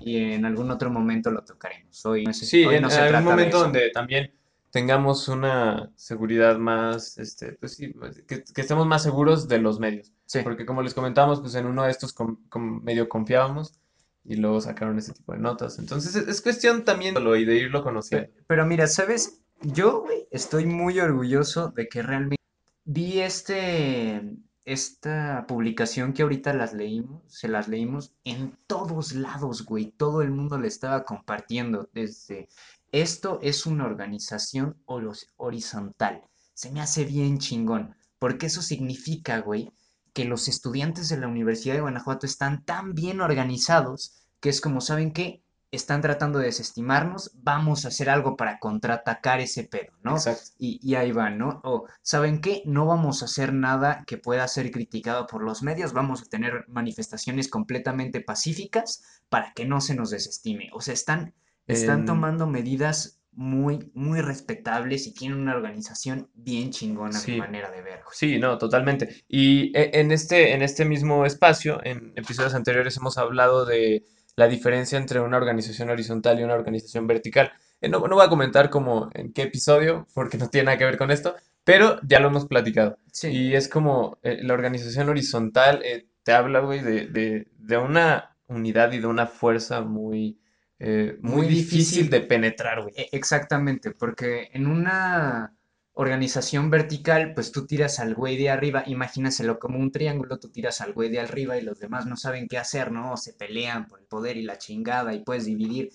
[0.00, 2.04] y en algún otro momento lo tocaremos.
[2.06, 4.32] Hoy no, Sí, hoy en no se algún trata de momento donde también
[4.70, 9.78] tengamos una seguridad más, este, pues sí, pues, que, que estemos más seguros de los
[9.80, 10.12] medios.
[10.26, 10.40] Sí.
[10.42, 12.38] Porque como les comentamos, pues en uno de estos com-
[12.82, 13.78] medio confiábamos
[14.24, 15.78] y luego sacaron este tipo de notas.
[15.78, 18.26] Entonces es, es cuestión también de lo y de irlo conociendo.
[18.28, 19.40] Pe- Pero mira, ¿sabes?
[19.62, 22.36] Yo, estoy muy orgulloso de que realmente
[22.84, 24.22] vi este,
[24.64, 29.92] esta publicación que ahorita las leímos, se las leímos en todos lados, güey.
[29.96, 32.48] Todo el mundo le estaba compartiendo desde
[32.92, 36.22] esto es una organización horizontal.
[36.54, 39.72] Se me hace bien chingón, porque eso significa, güey,
[40.12, 44.80] que los estudiantes de la Universidad de Guanajuato están tan bien organizados que es como,
[44.80, 45.42] ¿saben qué?
[45.70, 50.12] Están tratando de desestimarnos, vamos a hacer algo para contraatacar ese pedo, ¿no?
[50.12, 50.52] Exacto.
[50.58, 51.60] Y, y ahí van, ¿no?
[51.64, 52.62] O, ¿saben qué?
[52.64, 56.64] No vamos a hacer nada que pueda ser criticado por los medios, vamos a tener
[56.68, 60.70] manifestaciones completamente pacíficas para que no se nos desestime.
[60.72, 61.34] O sea, están,
[61.66, 67.24] están En- tomando medidas muy, muy respetables y tienen una organización bien chingona, a mi
[67.34, 67.36] Sí.
[67.36, 68.00] manera de ver.
[68.12, 69.24] Sí, no, totalmente.
[69.28, 74.04] Y e- en este, en este mismo espacio, en episodios anteriores, hemos hablado de
[74.36, 77.52] la diferencia entre una organización horizontal y una organización vertical.
[77.82, 80.84] Eh, no, no voy a comentar como en qué episodio, porque no tiene nada que
[80.86, 82.96] ver con esto, pero ya lo hemos platicado.
[83.12, 83.28] Sí.
[83.28, 88.34] Y es como eh, la organización horizontal eh, te habla, güey, de, de, de una
[88.46, 90.38] unidad y de una fuerza muy,
[90.78, 92.10] eh, muy Muy difícil difícil.
[92.10, 92.94] de penetrar, güey.
[92.96, 95.54] E- Exactamente, porque en una
[95.98, 100.80] organización vertical, pues tú tiras al güey de arriba, imagínaselo como un triángulo, tú tiras
[100.82, 103.12] al güey de arriba y los demás no saben qué hacer, ¿no?
[103.14, 105.90] O se pelean por el poder y la chingada y puedes dividir.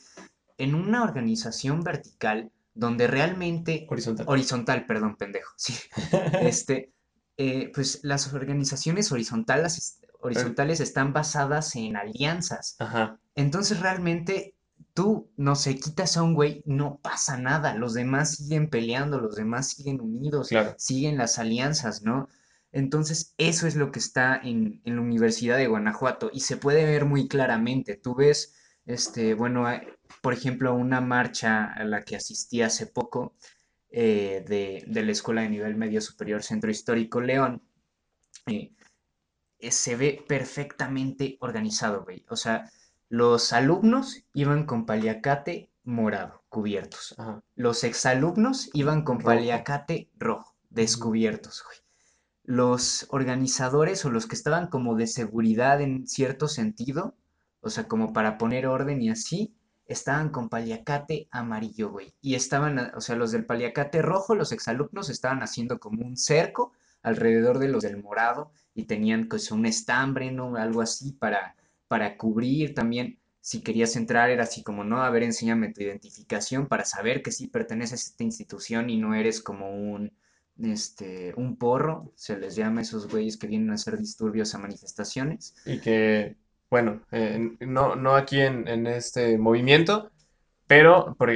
[0.58, 4.26] En una organización vertical, donde realmente, Horizontal.
[4.30, 5.76] horizontal, perdón, pendejo, sí,
[6.42, 6.92] este,
[7.38, 12.76] eh, pues las organizaciones horizontales, horizontales están basadas en alianzas.
[12.80, 13.20] Ajá.
[13.36, 14.56] Entonces realmente
[14.94, 19.36] tú, no sé, quitas a un güey, no pasa nada, los demás siguen peleando, los
[19.36, 20.76] demás siguen unidos, Claro.
[20.78, 22.28] siguen las alianzas, ¿no?
[22.72, 26.86] Entonces eso es lo que está en, en la Universidad de Guanajuato y se puede
[26.86, 27.98] ver muy claramente.
[27.98, 29.66] Tú ves, este, bueno,
[30.22, 33.36] por ejemplo, una marcha a la que asistí hace poco
[33.90, 37.62] eh, de, de la Escuela de Nivel Medio Superior Centro Histórico León.
[38.48, 38.74] eh,
[39.60, 42.26] eh, se ve perfectamente organizado, güey.
[42.30, 42.70] O sea,
[43.12, 47.14] los alumnos iban con paliacate morado, cubiertos.
[47.18, 47.44] Ajá.
[47.56, 49.26] Los exalumnos iban con Rojo.
[49.26, 51.78] paliacate rojo, descubiertos, güey.
[52.46, 57.18] Los organizadores o los que estaban como de seguridad en cierto sentido,
[57.60, 59.54] o sea, como para poner orden y así,
[59.86, 62.16] estaban con paliacate amarillo, güey.
[62.22, 66.72] Y estaban, o sea, los del paliacate rojo, los exalumnos estaban haciendo como un cerco
[67.04, 70.56] alrededor de los del morado y tenían pues un estambre, ¿no?
[70.56, 71.58] Algo así para,
[71.92, 73.20] para cubrir también.
[73.42, 77.34] Si querías entrar era así como, no, a ver, enséñame tu identificación para saber que
[77.34, 80.14] sí perteneces a esta institución y no eres como un,
[80.58, 84.60] este, un porro, se les llama a esos güeyes que vienen a hacer disturbios a
[84.60, 85.54] manifestaciones.
[85.66, 86.38] Y que,
[86.70, 90.12] bueno, eh, no, no aquí en, en este movimiento,
[90.68, 91.30] pero, por,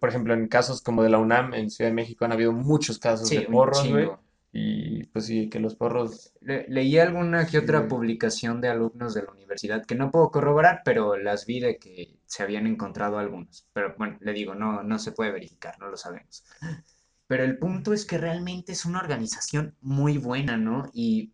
[0.00, 2.98] por ejemplo, en casos como de la UNAM, en Ciudad de México, han habido muchos
[2.98, 4.08] casos de Sí, porros, güey.
[4.52, 9.14] Y pues sí, que los porros, Le- leí alguna que Sí, otra publicación de alumnos
[9.14, 13.18] de la universidad que no puedo corroborar, pero las vi de que se habían encontrado
[13.18, 13.66] algunos.
[13.74, 16.44] Pero bueno, le digo, no, no se puede verificar, no lo sabemos.
[17.28, 20.90] Pero el punto es que realmente es una organización muy buena, ¿no?
[20.94, 21.32] Y,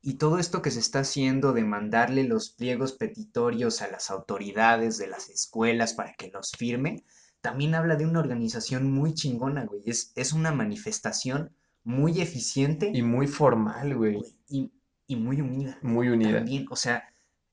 [0.00, 4.96] y todo esto que se está haciendo de mandarle los pliegos petitorios a las autoridades
[4.98, 7.04] de las escuelas para que los firmen,
[7.42, 9.82] también habla de una organización muy chingona, güey.
[9.84, 11.52] Es, es una manifestación
[11.86, 14.18] muy eficiente y muy formal, güey,
[14.48, 14.72] y,
[15.06, 15.78] y muy unida.
[15.82, 16.38] muy unida.
[16.38, 17.04] También, o sea,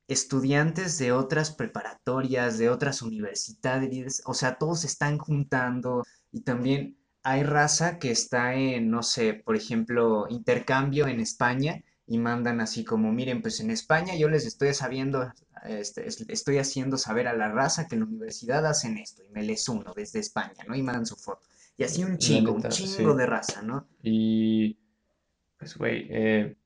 [0.08, 6.98] estudiantes de otras preparatorias, de otras universidades, o sea, todos se están juntando y también
[7.22, 12.84] hay raza que está en, no sé, por ejemplo, intercambio en España y mandan así
[12.84, 15.32] como, miren, pues en España yo les estoy sabiendo,
[15.64, 19.30] este, es- estoy haciendo saber a la raza que en la universidad hacen esto y
[19.30, 20.74] me les uno desde España, ¿no?
[20.76, 21.48] Y mandan su foto.
[21.76, 23.18] Y así un chingo, un chingo sí.
[23.18, 23.88] de raza, ¿no?
[24.02, 24.78] Y
[25.58, 26.56] pues, güey, eh,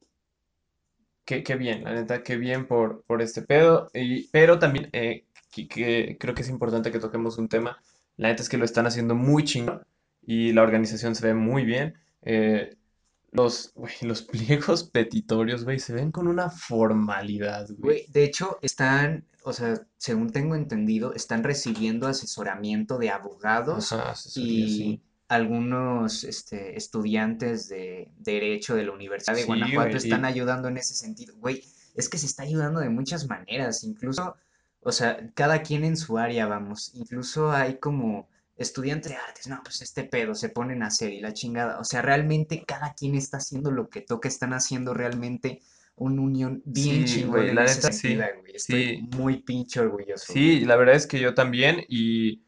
[1.24, 3.90] qué, qué bien, la neta, qué bien por, por este pedo.
[3.94, 7.80] Y, pero también eh, que, que creo que es importante que toquemos un tema.
[8.16, 9.86] La neta es que lo están haciendo muy chingón
[10.26, 11.94] y la organización se ve muy bien.
[12.22, 12.76] Eh,
[13.30, 17.66] los, güey, los pliegos petitorios, güey, se ven con una formalidad.
[17.78, 24.12] Güey, de hecho, están, o sea, según tengo entendido, están recibiendo asesoramiento de abogados Ajá,
[24.36, 25.02] y, sí.
[25.28, 30.68] algunos este, estudiantes de Derecho de la Universidad de Sí, Guanajuato güey, están y- ayudando
[30.68, 31.34] en ese sentido.
[31.36, 34.36] Güey, es que se está ayudando de muchas maneras, incluso,
[34.80, 36.92] o sea, cada quien en su área, vamos.
[36.94, 41.20] Incluso hay como estudiantes de artes, no, pues este pedo se ponen a hacer y
[41.20, 41.78] la chingada.
[41.78, 45.60] O sea, realmente cada quien está haciendo lo que toca, están haciendo realmente
[45.98, 48.56] una unión bien Sí, chingón güey, en la ese neta, sí, sentido, güey.
[48.56, 49.02] Estoy sí.
[49.16, 50.58] muy pinche orgulloso, güey.
[50.60, 52.42] Sí, la verdad es que yo también y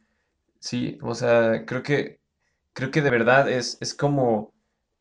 [0.60, 2.20] sí, o sea, creo que
[2.74, 4.54] creo que de verdad es, es como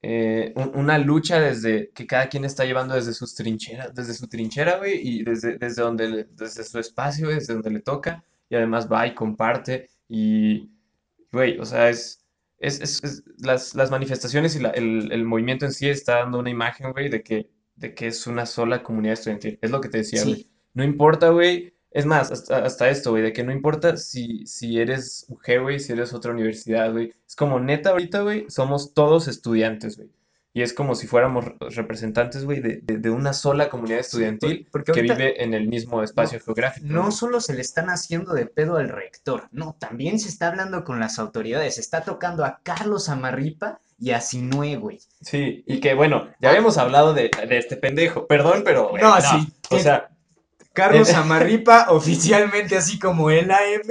[0.03, 4.27] eh, un- una lucha desde que cada quien está llevando desde sus trincheras, desde su
[4.29, 8.55] trinchera, güey, y desde, desde donde desde su espacio, güey, desde donde le toca, y
[8.55, 10.71] además va y comparte, y
[11.31, 12.25] güey, o sea, es,
[12.59, 16.39] es, es- es- las, las manifestaciones y la- el, el movimiento en sí está dando
[16.39, 19.57] una imagen, güey, de que, de que es una sola comunidad estudiantil.
[19.61, 20.35] Es lo que te decía, güey.
[20.35, 21.73] Sí, No importa, güey.
[21.91, 25.79] Es más, hasta, hasta esto, güey, de que no importa si, si eres UG, güey,
[25.79, 27.13] si eres otra universidad, güey.
[27.27, 30.09] Es como neta ahorita, güey, somos todos estudiantes, güey.
[30.53, 34.67] Y es como si fuéramos re- representantes, güey, de, de- de una sola comunidad estudiantil
[34.71, 38.33] porque que vive en el mismo no, espacio geográfico, no solo se le están haciendo
[38.33, 42.43] de pedo al rector, no, también se está hablando con las autoridades, se está tocando
[42.45, 44.99] a Carlos Amarripa y a Sinue, güey.
[45.21, 49.15] Sí, y que bueno, ya habíamos hablado de, de este pendejo, perdón, pero, güey, No,
[49.15, 49.21] no.
[49.21, 50.09] sí, O sea,
[50.73, 53.81] Carlos Amarripa, oficialmente así como el AM,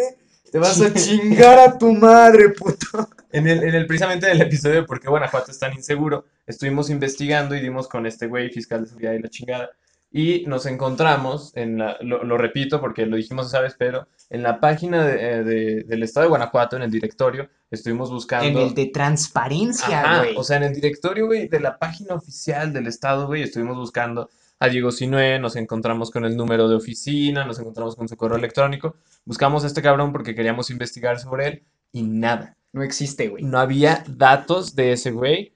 [0.51, 3.09] te vas a chingar a tu madre, puto.
[3.31, 6.25] En el, en el precisamente en el episodio de por qué Guanajuato es tan inseguro,
[6.47, 9.71] estuvimos investigando y dimos con este güey fiscal de seguridad y la chingada.
[10.11, 14.43] Y nos encontramos, en la, lo, lo repito porque lo dijimos esa vez, pero en
[14.43, 18.61] la página de- eh, de- del estado de Guanajuato, en el directorio, estuvimos En buscando.
[18.63, 20.37] el de transparencia, güey.
[20.37, 24.31] o sea, en el directorio, güey, de la página oficial del estado, güey, estuvimos buscando
[24.61, 28.39] a Diego Sinue, nos encontramos con el número de oficina, nos encontramos con su correo
[28.39, 32.57] electrónico, buscamos a este cabrón porque queríamos investigar sobre él y nada.
[32.73, 33.45] No existe, güey.
[33.45, 35.53] No había datos de ese güey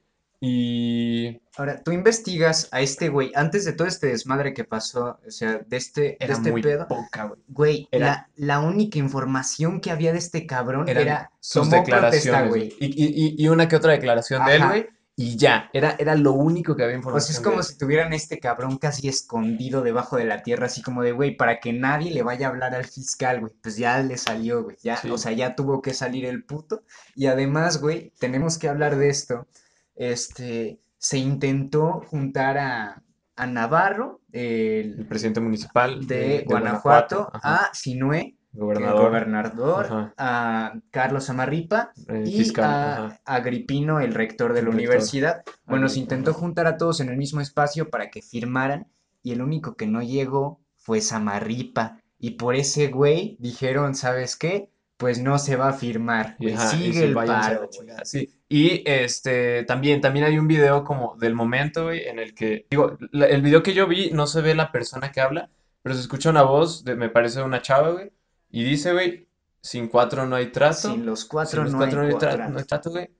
[0.46, 5.30] y Ahora, tú investigas a este güey, antes de todo este desmadre que pasó, o
[5.30, 7.40] sea, de este, de era este muy pedo, poca, güey.
[7.48, 12.48] güey, Era- la, la única información que había de este cabrón Eran era, sus declaraciones,
[12.48, 12.74] güey.
[12.80, 14.86] Y, y- y- una que otra declaración de él, güey.
[15.14, 17.76] Y ya, era, era lo único que había O sea, es información de como si
[17.78, 21.74] tuvieran este cabrón casi escondido debajo de la tierra, así como de, güey, para que
[21.74, 23.52] nadie le vaya a hablar al fiscal, güey.
[23.62, 24.76] Pues ya le salió, güey.
[24.82, 25.10] Ya, Sí.
[25.10, 26.82] o sea, ya tuvo que salir el puto.
[27.14, 29.46] Y además, güey, tenemos que hablar de esto.
[29.94, 33.02] Este, se intentó juntar a,
[33.36, 41.30] a Navarro, El el presidente municipal de, Guanajuato, a Sinue, gobernador, gobernador, ajá, a Carlos
[41.30, 45.42] Amarripa eh, y fiscal, a Agripino, el rector de el la rector, universidad.
[45.66, 48.86] Bueno, se intentó juntar a todos en el mismo espacio para que firmaran
[49.22, 51.98] y el único que no llegó fue Samarripa.
[52.18, 54.70] Y por ese güey dijeron, ¿sabes qué?
[54.96, 57.68] Pues no se va a firmar, ajá, Sigue el paro,
[58.04, 58.28] sí.
[58.54, 62.98] Y este también, también hay un video como del momento, güey, en el que, digo,
[63.12, 65.48] la- el video que yo vi no se ve la persona que habla,
[65.82, 68.12] pero se escucha una voz de, me parece de una chava, güey,
[68.50, 69.26] y dice, güey,
[69.62, 72.16] sin cuatro no hay trato, Sin los sin cuatro los no cuatro hay no hay
[72.16, 72.52] tra- cuatrato.
[72.52, 73.10] no hay trato, güey.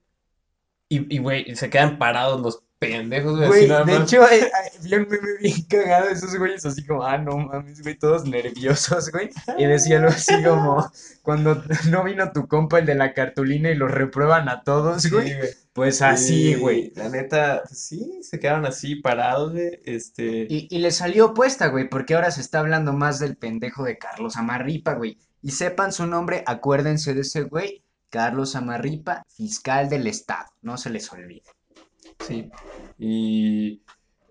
[0.89, 4.03] Y, y, güey, se quedan parados los pendejos, güey, Güey, nada de más.
[4.03, 7.37] hecho, eh, eh, vi un meme bien cagado de esos güeyes así como, ah, no
[7.37, 9.29] mames, güey, todos nerviosos, güey.
[9.57, 10.91] Y decía algo así como,
[11.21, 15.09] cuando no vino tu compa, el de la cartulina, y los reprueban a todos, Sí,
[15.09, 15.33] güey.
[15.73, 16.91] Pues así, Sí, güey.
[16.95, 20.45] La neta, pues sí, se quedaron así parados, güey, este...
[20.49, 23.97] Y, y le salió opuesta, güey, porque ahora se está hablando más del pendejo de
[23.97, 25.17] Carlos Amarripa, güey.
[25.41, 30.91] Y sepan su nombre, acuérdense de ese güey, Carlos Amarripa, fiscal del estado, no se
[30.91, 31.41] les olvide.
[32.19, 32.49] Sí,
[32.97, 33.83] y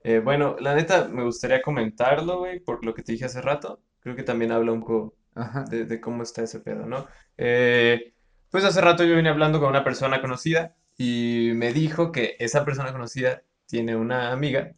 [0.05, 3.81] eh, bueno, la neta me gustaría comentarlo, güey, por lo que te dije hace rato.
[4.01, 5.65] Creo que también habla un poco Ajá.
[5.65, 7.07] de, de cómo está ese pedo, ¿no?
[7.37, 8.15] Eh,
[8.51, 12.65] pues hace rato yo vine hablando con una persona conocida y me dijo que esa
[12.65, 14.73] persona conocida tiene una amiga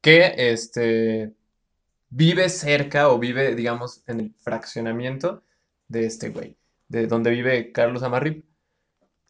[0.00, 1.32] que este,
[2.10, 5.44] vive cerca o vive, digamos, en el fraccionamiento
[5.88, 6.56] de este güey,
[6.88, 8.44] de donde vive Carlos Amarrip.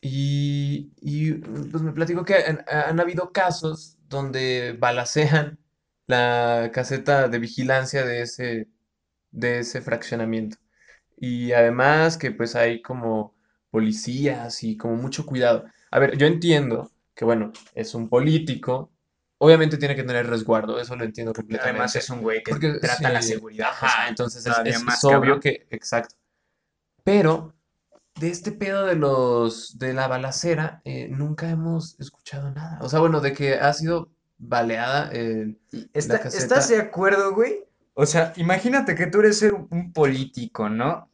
[0.03, 5.59] Y, y, pues me platicó que han, han habido casos donde balacean
[6.07, 8.69] la caseta de vigilancia de ese,
[9.33, 10.59] de ese fraccionamiento.
[11.19, 13.35] Y además que pues hay como
[13.71, 15.67] policías y como mucho cuidado.
[15.91, 18.93] A ver, yo entiendo que bueno, es un político,
[19.39, 21.99] obviamente tiene que tener resguardo, eso lo entiendo Además completamente.
[21.99, 25.05] es un güey que Porque trata la sí, seguridad, ajá, pues, entonces es, es- más
[25.05, 25.41] obvio cabrón.
[25.41, 26.17] que, exacto.
[27.05, 27.53] Pero
[28.21, 32.79] de este pedo de los, de la balacera, eh, nunca hemos escuchado nada.
[32.83, 36.29] O sea, bueno, de que ha sido baleada eh, la caseta.
[36.29, 37.65] ¿estás de acuerdo, güey?
[37.95, 41.11] O sea, imagínate que tú eres un, político, ¿no?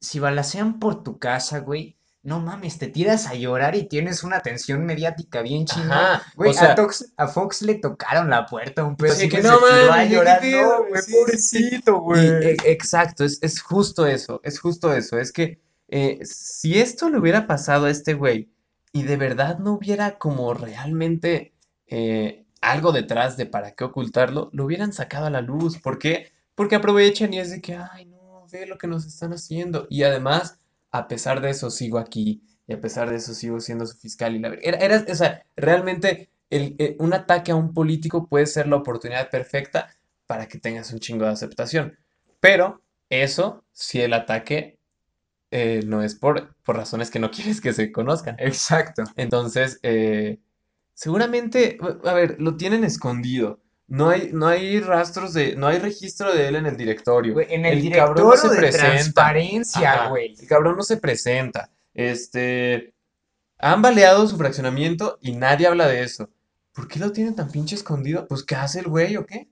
[0.00, 4.36] Si balacean por tu casa, güey, no mames, te tiras a llorar y tienes una
[4.36, 6.22] atención mediática bien chingada.
[6.34, 9.28] Güey, o sea, a, Tox- a Fox le tocaron la puerta un pedo Sí, así
[9.28, 12.26] que no mames, pedo, güey, pobrecito, güey.
[12.26, 15.16] e- exacto, es, es justo eso, es justo eso.
[15.16, 15.60] Es que
[15.90, 18.48] eh, si esto le hubiera pasado a este güey
[18.92, 21.52] y de verdad no hubiera como realmente
[21.88, 25.78] eh, algo detrás de para qué ocultarlo, lo hubieran sacado a la luz.
[25.78, 26.32] ¿Por qué?
[26.54, 29.86] Porque aprovechan y es de que, ay, no, ve lo que nos están haciendo.
[29.90, 30.60] Y además,
[30.92, 32.42] a pesar de eso, sigo aquí.
[32.68, 34.36] Y a pesar de eso, sigo siendo su fiscal.
[34.36, 34.54] Y la...
[34.62, 39.30] Era, era, o sea, realmente eh, un ataque a un político puede ser la oportunidad
[39.30, 41.98] perfecta para que tengas un chingo de aceptación.
[42.40, 44.79] Pero eso, si el ataque
[45.50, 48.36] eh, no es por, por razones que no quieres que se conozcan.
[48.38, 49.04] Exacto.
[49.16, 50.38] Entonces, eh,
[50.94, 53.60] seguramente, a ver, lo tienen escondido.
[53.86, 57.32] No hay, no hay rastros de, no hay registro de él en el directorio.
[57.34, 58.86] Güey, en el, cabrón no se de presenta.
[58.92, 60.36] transparencia, Ajá, güey.
[60.38, 61.70] El cabrón no se presenta.
[61.92, 62.94] Este,
[63.58, 66.30] han baleado su fraccionamiento y nadie habla de eso.
[66.72, 68.28] ¿Por qué lo tienen tan pinche escondido?
[68.28, 69.49] Pues, ¿qué hace el güey o qué?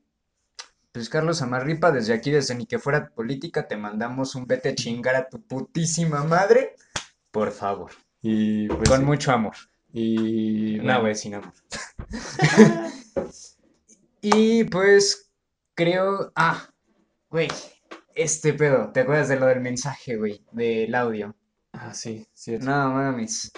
[0.92, 4.74] Pues Carlos Amarripa, desde aquí, desde ni que fuera política, te mandamos un vete a
[4.74, 6.74] chingar a tu putísima madre.
[7.30, 7.92] Por favor.
[8.22, 9.04] Y pues, Con sí.
[9.04, 9.54] mucho amor.
[9.92, 11.52] Y No, güey, sin amor.
[14.20, 15.30] Y pues
[15.74, 16.32] creo.
[16.34, 16.68] Ah,
[17.30, 17.48] güey.
[18.14, 18.90] Este pedo.
[18.92, 20.44] ¿Te acuerdas de lo del mensaje, güey?
[20.50, 21.36] Del audio.
[21.72, 22.66] ah, sí, cierto.
[22.66, 23.52] No mames.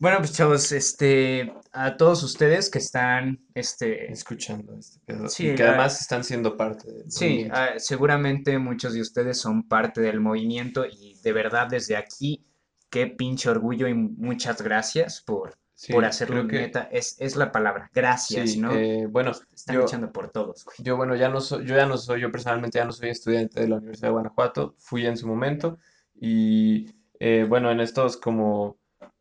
[0.00, 1.52] Bueno, pues chavos, este.
[1.72, 3.38] A todos ustedes que están.
[3.54, 4.10] Este.
[4.10, 5.28] Escuchando este pedo.
[5.28, 9.38] Sí, y que la- además están siendo parte del Sí, ah, seguramente muchos de ustedes
[9.38, 12.46] son parte del movimiento y de verdad desde aquí,
[12.88, 16.88] qué pinche orgullo y muchas gracias por, Sí, por hacerlo creo que neta.
[16.90, 18.72] Es, es la palabra, gracias, sí, ¿no?
[18.74, 20.76] eh, bueno, Están yo, luchando por todos, güey.
[20.80, 23.60] yo bueno, ya no soy, yo ya no soy, yo personalmente ya no soy estudiante
[23.60, 25.78] de la Universidad de Guanajuato, fui en su momento
[26.18, 26.86] y
[27.20, 28.79] eh, bueno, en estos como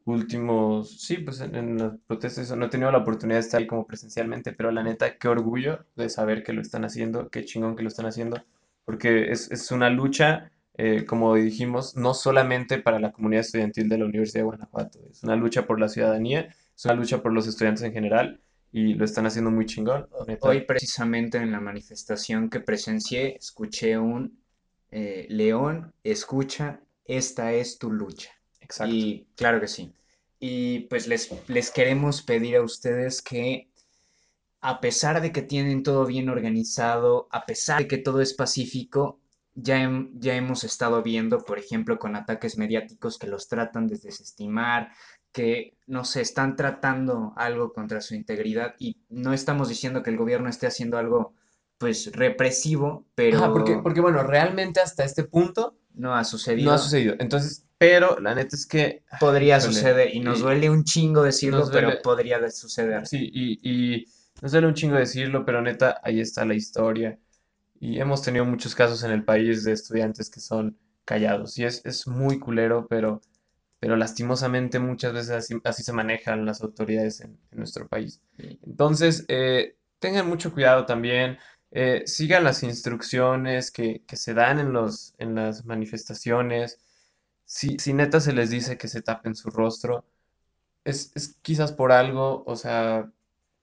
[0.10, 3.68] últimos, sí, pues en, en las protestas no he tenido la oportunidad de estar ahí
[3.68, 7.76] como presencialmente, pero la neta, qué orgullo de saber que lo están haciendo, qué chingón
[7.76, 8.43] que lo están haciendo,
[8.86, 13.97] porque es, es una lucha, eh, como dijimos, no solamente para la comunidad estudiantil de
[13.97, 17.47] la Universidad de Guanajuato, es una lucha por la ciudadanía, es una lucha por los
[17.47, 18.41] estudiantes en general
[18.72, 20.47] y lo están haciendo muy chingón, neta.
[20.47, 24.39] Hoy precisamente en la manifestación que presencié, escuché un
[24.91, 28.32] eh, León, escucha, esta es tu lucha.
[28.70, 29.05] Exacto.
[29.05, 29.93] Y claro que sí.
[30.39, 33.70] Y pues les, les queremos pedir a ustedes que
[34.61, 39.22] a pesar de que tienen todo bien organizado, a pesar de que todo es pacífico,
[39.55, 43.97] ya, hem- ya hemos estado viendo, por ejemplo, con ataques mediáticos que los tratan de
[43.97, 44.91] desestimar,
[45.32, 50.17] que, no sé, están tratando algo contra su integridad y no estamos diciendo que el
[50.17, 51.36] gobierno esté haciendo algo,
[51.78, 56.70] pues, represivo, pero Ajá, porque, porque bueno, realmente hasta este punto no ha sucedido.
[56.70, 57.16] no ha sucedido.
[57.20, 61.70] Entonces, pero la neta es que Podría suceder y nos y- duele un chingo decirlo,
[61.72, 63.06] pero podría de- suceder.
[63.08, 64.06] Sí, y, y
[64.41, 67.18] nos duele un chingo decirlo, pero neta, ahí está la historia.
[67.80, 71.58] Y hemos tenido muchos casos en el país de estudiantes que son callados.
[71.58, 73.22] Y es, es muy culero, pero,
[73.80, 78.22] pero lastimosamente muchas veces así, así se manejan las autoridades en, en nuestro país.
[78.38, 81.38] Entonces, eh, tengan mucho cuidado también.
[81.72, 86.80] Eh, sigan las instrucciones que, que se dan en los, en las manifestaciones.
[87.45, 90.05] Si, si neta se les dice que se tapen su rostro,
[90.84, 93.11] es, es quizás por algo, o sea,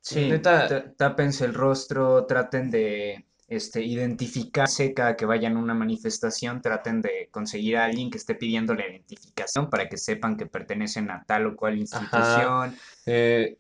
[0.01, 5.75] Sí, neta, tá- tápense el rostro, traten de este, identificarse cada que vayan a una
[5.75, 10.47] manifestación, traten de conseguir a alguien que esté pidiendo la identificación para que sepan que
[10.47, 12.79] pertenecen a tal o cual institución.
[13.07, 13.59] eh,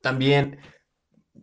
[0.00, 0.58] también,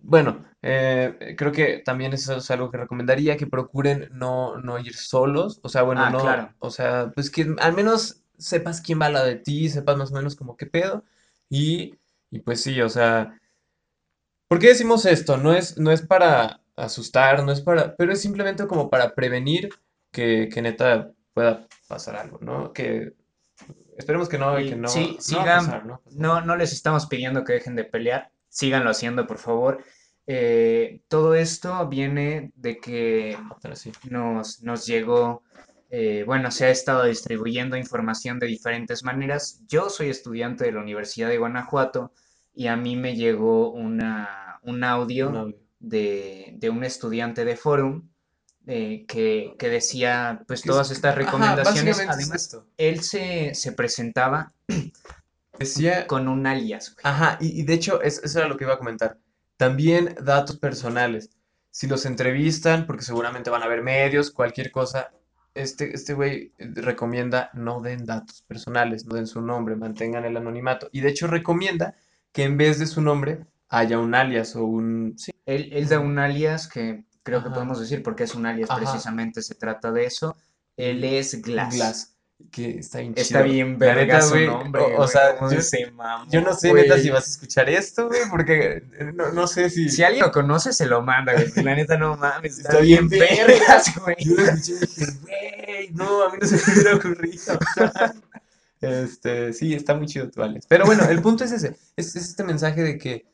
[0.02, 4.96] bueno, eh, creo que también eso es algo que recomendaría, que procuren no, no ir
[4.96, 6.54] solos, o sea, bueno, Ah, no, claro.
[6.60, 10.12] o sea, pues que al menos sepas quién va al lado de ti, sepas más
[10.12, 11.04] o menos como qué pedo,
[11.50, 11.96] y,
[12.32, 13.40] y pues sí, o sea,
[14.48, 15.38] ¿por qué decimos esto?
[15.38, 19.70] No es, no es para asustar, no es para, pero es simplemente como para prevenir
[20.12, 22.74] que, que neta pueda pasar algo, ¿no?
[22.74, 23.14] Que
[23.98, 26.02] esperemos que no, y Y que no, sí, no va a sigan, pasar, ¿no?
[26.12, 29.84] no, no les estamos pidiendo que dejen de pelear, síganlo haciendo, por favor.
[30.28, 33.36] Eh, todo esto viene de que
[34.10, 35.42] nos, nos llegó,
[35.90, 39.62] eh, bueno, se ha estado distribuyendo información de diferentes maneras.
[39.68, 42.14] Yo soy estudiante de la Universidad de Guanajuato
[42.54, 45.58] y a mí me llegó una, un audio Un audio.
[45.80, 48.08] de, de un estudiante de Forum
[48.68, 52.00] eh, que, que decía pues es- todas estas recomendaciones.
[52.00, 52.68] Además, esto.
[52.78, 54.54] él se, se presentaba
[55.62, 57.02] Decía, con un alias, güey.
[57.04, 59.18] ajá, y, y de hecho, es- eso era lo que iba a comentar.
[59.58, 61.30] También datos personales.
[61.70, 65.12] Si los entrevistan, porque seguramente van a ver medios, cualquier cosa,
[65.54, 70.90] este, este güey recomienda no den datos personales, no den su nombre, mantengan el anonimato.
[70.92, 71.96] Y de hecho recomienda
[72.32, 75.14] que en vez de su nombre haya un alias o un...
[75.18, 78.70] Sí, Él, él da un alias que creo que podemos decir porque es un alias,
[78.70, 78.80] Ajá.
[78.80, 80.36] precisamente se trata de eso.
[80.76, 81.76] Él es Glass.
[81.76, 82.16] Glass,
[82.50, 83.44] que está bien Está chido.
[83.54, 86.98] bien La verga su nombre, o- o sea, yo- se mamó, Yo no sé, neta,
[86.98, 89.90] si vas a escuchar esto, güey, porque eh, no, no sé si...
[89.90, 91.52] Si alguien lo conoce, se lo manda, güey.
[91.64, 92.58] La neta, no mames.
[92.58, 93.46] Está, Está bien bien verga.
[93.48, 94.16] vergas, güey.
[94.20, 97.60] Yo lo escuché y dije, güey, no, a mí no se me hubiera ocurrido.
[98.82, 100.66] Este, sí, está muy chido alias.
[100.68, 103.28] Pero bueno, el punto es ese, es, es este mensaje de que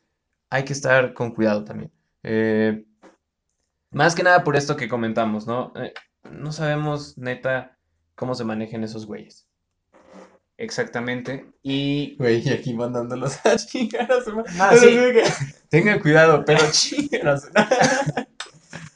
[0.49, 1.89] hay que estar con cuidado también.
[2.23, 2.83] Eh,
[3.91, 5.71] más que nada por esto que comentamos, ¿no?
[5.77, 5.93] Eh,
[6.31, 7.76] no sabemos, neta,
[8.17, 9.47] cómo se manejan esos güeyes.
[10.57, 11.45] Exactamente.
[11.61, 14.51] Y Güey, y aquí mandándolos a chingar a su madre.
[14.59, 14.87] Ah, sí.
[14.87, 15.23] que,
[15.69, 16.95] Tengan cuidado, pero a su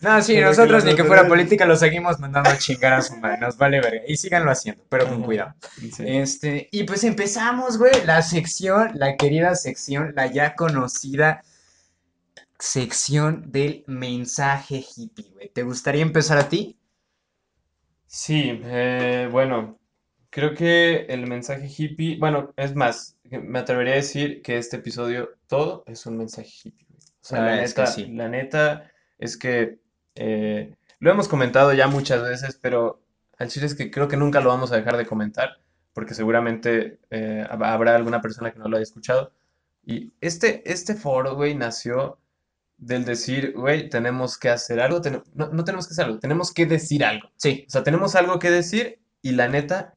[0.01, 3.15] No, sí, Pero nosotros ni que fuera política lo seguimos mandando a chingar a su
[3.17, 4.01] madre, nos vale verga.
[4.07, 5.25] Y síganlo haciendo, pero con Ajá.
[5.25, 5.55] cuidado.
[5.77, 6.03] Sí.
[6.07, 11.43] Este, y pues empezamos, güey, la sección, la querida sección, la ya conocida
[12.57, 15.49] sección del mensaje hippie, güey.
[15.49, 16.80] ¿Te gustaría empezar a ti?
[18.13, 19.79] Sí, eh, bueno,
[20.29, 25.29] creo que el mensaje hippie, bueno, es más, me atrevería a decir que este episodio
[25.47, 26.99] todo es un mensaje hippie, güey.
[27.21, 28.07] O sea, la es que neta, sí.
[28.07, 29.79] la neta es que
[30.15, 33.01] eh, lo hemos comentado ya muchas veces, pero
[33.37, 35.61] al chile es que creo que nunca lo vamos a dejar de comentar,
[35.93, 39.31] porque seguramente eh, hab- habrá alguna persona que no lo haya escuchado.
[39.85, 42.19] Y este, este foro, güey, nació
[42.81, 46.53] del decir, güey, tenemos que hacer algo, ten- no, no tenemos que hacer algo, tenemos
[46.53, 47.29] que decir algo.
[47.37, 49.93] Sí, O sea, tenemos algo que decir y la neta,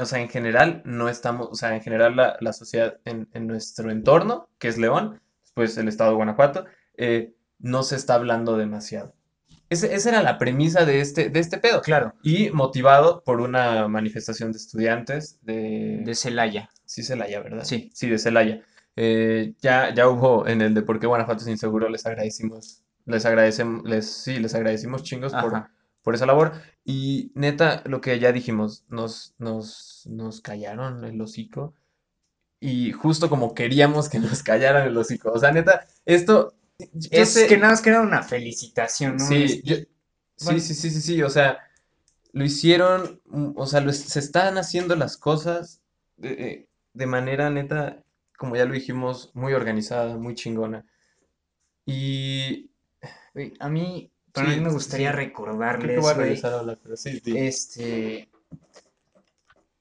[0.00, 3.46] o sea, en general no estamos, o sea, en general la, la sociedad en, en
[3.46, 5.20] nuestro entorno, que es León,
[5.54, 6.64] pues el estado de Guanajuato,
[6.96, 9.14] eh, no se está hablando demasiado.
[9.68, 11.80] Ese- esa era la premisa de este, de este pedo.
[11.82, 16.02] claro, Y motivado por una manifestación de estudiantes de...
[16.04, 16.70] de Celaya.
[16.84, 17.62] Sí, Celaya, ¿verdad?
[17.64, 17.90] Sí.
[17.94, 18.64] Sí, de Celaya.
[18.96, 23.24] Eh, ya, ya hubo en el de por qué Guanajuato es inseguro, les agradecimos, les
[23.24, 25.72] agradecemos, les, sí, les agradecimos chingos por, Ajá.
[26.02, 26.52] por esa labor.
[26.84, 31.74] Y neta, lo que ya dijimos, nos, nos, nos callaron el hocico.
[32.60, 35.32] Y justo como queríamos que nos callaran el hocico.
[35.32, 36.54] O sea, neta, esto.
[37.10, 39.26] Es sé- que nada más que era una felicitación, ¿no?
[39.26, 39.76] Sí, Es- yo-
[40.44, 40.58] bueno.
[40.60, 41.58] sí, sí, sí, sí, sí, o sea,
[42.32, 43.20] lo hicieron,
[43.56, 45.80] o sea, lo se están haciendo las cosas
[46.16, 48.02] de, de- de manera neta,
[48.40, 50.86] como ya lo dijimos, muy organizada, muy chingona.
[51.86, 52.70] Y
[53.60, 55.16] a mí, para Sí, mí me gustaría sí.
[55.76, 57.20] creo que recordarles, voy a regresar a hablar, pero sí.
[57.34, 58.30] Este,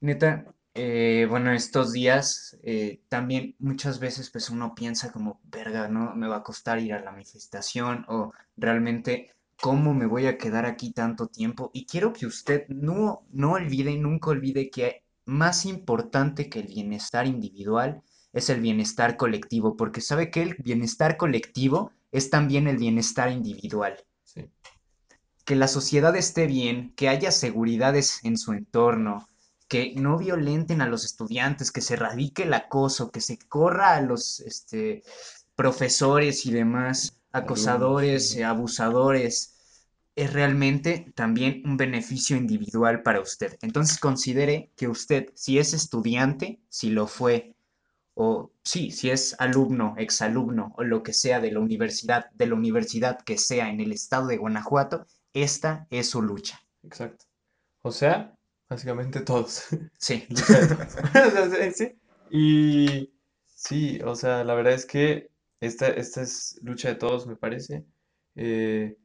[0.02, 6.16] neta, eh, bueno, estos días eh, también muchas veces pues uno piensa como, verga, ¿no?
[6.16, 9.32] Me va a costar ir a la manifestación o realmente,
[9.62, 11.72] ¿cómo me voy a quedar aquí tanto tiempo?
[11.74, 17.28] Y quiero que usted no, no olvide, nunca olvide que más importante que el bienestar
[17.28, 18.02] individual
[18.34, 23.98] es el bienestar colectivo, porque sabe que el bienestar colectivo es también el bienestar individual
[24.24, 24.50] Sí.
[25.46, 29.28] que la sociedad esté bien, que haya seguridades en su entorno,
[29.68, 34.02] que no violenten a los estudiantes, que se erradique el acoso, que se corra a
[34.02, 35.04] los este,
[35.56, 39.56] profesores y demás acosadores, eh, abusadores,
[40.16, 43.58] es realmente también un beneficio individual para usted.
[43.62, 47.56] Entonces considere que usted, si es estudiante, si lo fue,
[48.22, 52.56] o sí, si es alumno, exalumno o lo que sea de la universidad, de la
[52.56, 56.60] universidad que sea en el estado de Guanajuato, esta es su lucha.
[56.84, 57.24] Exacto.
[57.82, 58.36] O sea,
[58.70, 59.64] básicamente todos.
[59.98, 60.28] Sí.
[61.74, 61.98] Sí.
[62.30, 63.14] Y
[63.46, 65.30] sí, o sea, la verdad es que
[65.62, 67.86] esta, esta es lucha de todos, me parece.
[68.36, 68.98] Eh,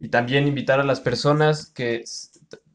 [0.00, 2.02] y también invitar a las personas que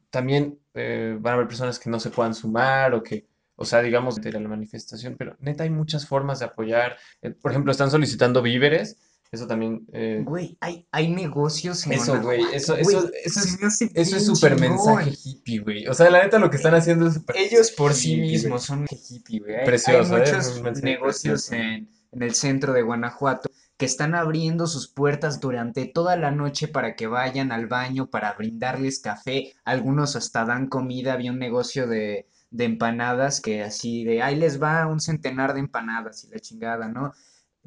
[0.10, 3.28] también eh, van a haber personas que no se puedan sumar o que,
[3.58, 6.96] o sea, digamos, de la manifestación, pero neta hay muchas formas de apoyar.
[7.22, 8.98] Eh, por ejemplo, están solicitando víveres.
[9.30, 9.86] Eso también.
[9.92, 13.68] eh, Güey, hay, hay negocios en Eso, güey, eso- güey, eso- eso se es- me
[13.68, 15.86] hace eso es súper mensaje hippie, güey.
[15.88, 18.86] O sea, la neta lo que están haciendo es súper Ellos por sí mismos son
[18.90, 19.56] hippie, güey.
[19.56, 20.20] Hay- hay Precioso, ¿eh?
[20.20, 21.56] muchos mensaje negocios precioso.
[21.56, 26.68] en, en el centro de Guanajuato que están abriendo sus puertas durante toda la noche
[26.70, 29.54] para que vayan al baño, para brindarles café.
[29.66, 31.12] Algunos hasta dan comida.
[31.14, 35.60] Había un negocio de, de empanadas que así de, ahí les va un centenar de
[35.60, 37.14] empanadas y la chingada, ¿no?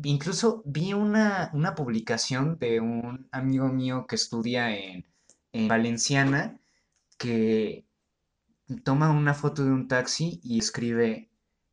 [0.02, 5.06] Incluso vi una, una publicación de un amigo mío que estudia en,
[5.52, 6.58] en Valenciana
[7.18, 7.84] que
[8.82, 11.30] toma una foto de un taxi y escribe,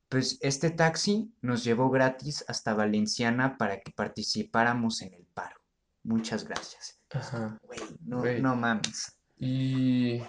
[0.10, 5.56] pues este taxi nos llevó gratis hasta Valenciana para que participáramos en el paro.
[6.04, 7.00] Muchas gracias.
[7.12, 7.58] Ajá.
[7.64, 9.18] Güey, no, no mames.
[9.40, 10.22] Y,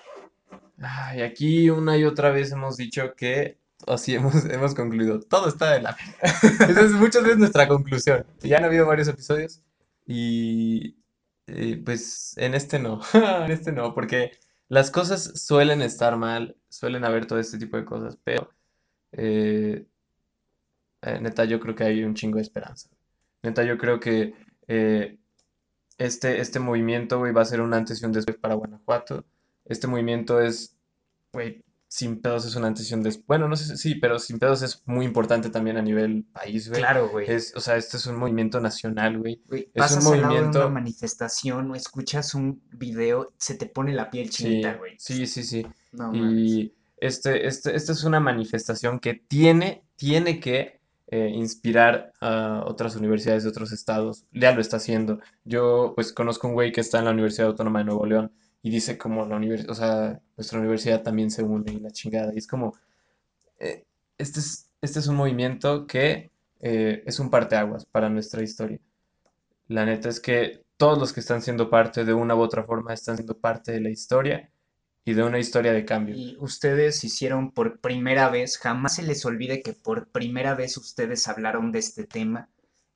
[0.80, 5.72] ay, aquí una y otra vez hemos dicho que, así hemos, hemos concluido, todo está
[5.72, 5.96] de la.
[6.22, 8.26] Esa es muchas veces nuestra conclusión.
[8.40, 9.62] Ya han habido varios episodios
[10.06, 10.96] y,
[11.46, 14.32] eh, pues en este no, en este no, porque
[14.68, 18.50] las cosas suelen estar mal, suelen haber todo este tipo de cosas, pero
[19.12, 19.86] eh,
[21.02, 22.90] eh, neta yo creo que hay un chingo de esperanza.
[23.42, 24.34] Neta yo creo que
[24.66, 25.18] eh,
[25.98, 29.24] este, este movimiento, va a ser un antes y un después para Guanajuato.
[29.68, 30.76] Este movimiento es,
[31.32, 33.26] güey, sin pedos es un antes y un después.
[33.26, 36.68] Bueno, no sé, si- sí, pero sin pedos es muy importante también a nivel país,
[36.68, 36.80] güey.
[36.80, 37.30] Claro, güey.
[37.30, 39.40] Es, o sea, este es un movimiento nacional, güey.
[39.48, 43.54] Güey, Es un pasas al lado de una movimiento, manifestación o escuchas un video, se
[43.54, 44.94] te pone la piel sí, chinita, güey.
[44.98, 45.66] sí, sí, sí.
[45.92, 46.14] No.
[46.14, 50.78] Y este, este, esta es una manifestación que tiene, tiene que
[51.10, 54.24] eh, inspirar a otras universidades de otros estados.
[54.32, 55.20] Ya lo está haciendo.
[55.44, 58.30] Yo, pues, conozco un güey que está en la Universidad Autónoma de Nuevo León
[58.62, 62.32] y dice como la universidad, sea, nuestra universidad también se une y la chingada.
[62.34, 62.74] Y es como,
[63.58, 63.84] eh,
[64.18, 66.30] este es, este es un movimiento que
[66.60, 68.80] eh, es un parteaguas para nuestra historia.
[69.68, 72.94] La neta es que todos los que están siendo parte de una u otra forma
[72.94, 74.50] están siendo parte de la historia
[75.04, 76.14] y de una historia de cambio.
[76.16, 81.28] Y ustedes hicieron por primera vez, jamás se les olvide que por primera vez ustedes
[81.28, 82.48] hablaron de este tema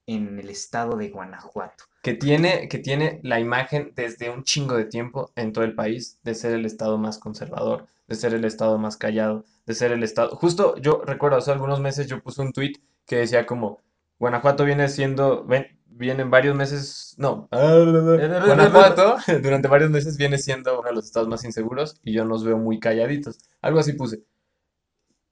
[0.07, 1.85] en el estado de Guanajuato.
[2.03, 6.19] Que tiene, que tiene la imagen desde un chingo de tiempo en todo el país
[6.25, 10.03] de ser el estado más conservador, de ser el estado más callado, de ser el
[10.03, 10.37] estado...
[10.37, 12.73] Justo yo recuerdo hace algunos meses yo puse un tweet
[13.07, 13.79] que decía como
[14.19, 20.89] Guanajuato viene siendo, ven, vienen varios meses, no, Guanajuato durante varios meses viene siendo uno
[20.89, 23.39] de los estados más inseguros y yo nos veo muy calladitos.
[23.61, 24.23] Algo así puse.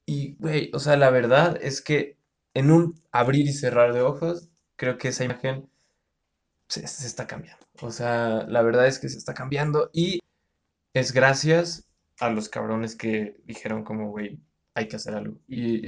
[0.06, 2.16] Y, güey, o sea, la verdad es que
[2.54, 5.68] en un abrir y cerrar de ojos, creo que esa imagen
[6.70, 7.66] se, se está cambiando.
[7.82, 10.20] O sea, la verdad es que se está cambiando y
[10.94, 11.88] es gracias
[12.20, 14.40] a los cabrones que dijeron como, güey,
[14.74, 15.36] hay que hacer algo.
[15.48, 15.80] Y,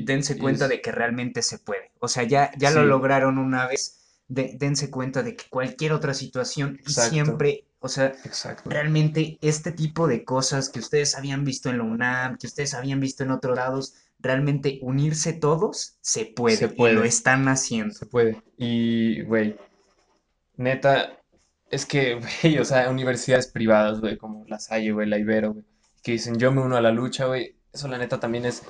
[0.00, 1.90] y, Dense y cuenta es- de que realmente se puede.
[2.00, 4.02] O sea, ya, ya lo lograron una vez.
[4.28, 7.10] de- dense cuenta de que cualquier otra situación Exacto.
[7.12, 8.68] siempre, o sea, Exacto.
[8.68, 12.98] realmente este tipo de cosas que ustedes habían visto en la UNAM, que ustedes habían
[12.98, 17.06] visto en otros lados, realmente unirse todos se puede, Se y lo puede.
[17.06, 17.94] están haciendo.
[17.94, 18.42] Se puede.
[18.58, 19.56] Y, güey,
[20.56, 21.18] neta,
[21.70, 25.64] es que, güey, o sea, universidades privadas, güey, como La Salle, güey, la Ibero, güey,
[26.02, 28.62] que dicen yo me uno a la lucha, güey, eso la neta también es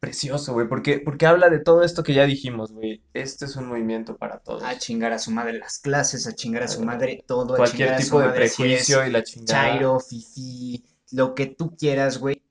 [0.00, 3.66] precioso, güey, porque, porque habla de todo esto que ya dijimos, güey, este es un
[3.68, 4.62] movimiento para todos.
[4.62, 7.88] A chingar a su madre las clases, a chingar a su madre todo, a Cualquier
[7.88, 11.34] chingar a su tipo de madre si eres prejuicio y la chingada, chairo, fifí, lo
[11.34, 12.42] que tú quieras, güey,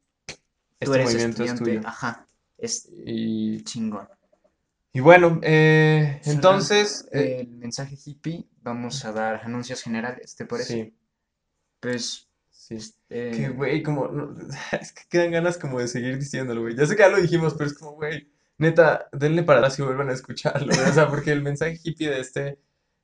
[0.83, 1.87] tú este eres movimiento es estudiante, tuyo.
[1.87, 2.27] ajá,
[2.57, 4.07] es Y, chingón.
[4.93, 10.73] Y bueno, eh, entonces, eh, el mensaje hippie, vamos a dar anuncios generales, ¿te parece?
[10.75, 10.93] sí,
[11.79, 12.77] Pues, sí.
[13.09, 14.35] eh, Que, güey, como, no,
[14.79, 16.75] es que quedan ganas como de seguir diciéndolo, güey.
[16.75, 19.83] Ya sé que ya lo dijimos, pero es como, güey, neta, denle para atrás y
[19.83, 20.71] vuelvan a escucharlo.
[20.89, 22.59] O sea, porque el mensaje hippie de este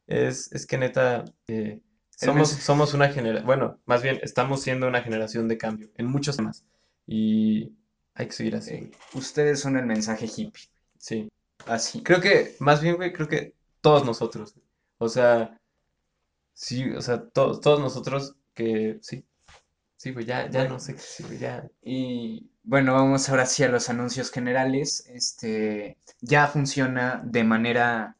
[0.08, 1.82] es, es que neta, eh,
[2.12, 6.38] somos, somos una generación, bueno, más bien, estamos siendo una generación de cambio en muchos
[6.38, 6.66] temas.
[7.08, 7.74] Y
[8.14, 10.64] hay que seguir así, ustedes son el mensaje hippie,
[10.98, 11.30] Sí.
[11.66, 12.03] Así.
[12.03, 14.55] Creo que, más bien, güey, creo que todos nosotros.
[14.97, 15.60] O sea,
[16.53, 19.26] sí, o sea, todos, todos nosotros que, sí.
[19.97, 21.70] Sí, güey, ya, ya no sé qué decir, güey, ya.
[21.84, 25.05] Y bueno, vamos ahora sí a los anuncios generales.
[25.10, 28.18] Este ya funciona de manera,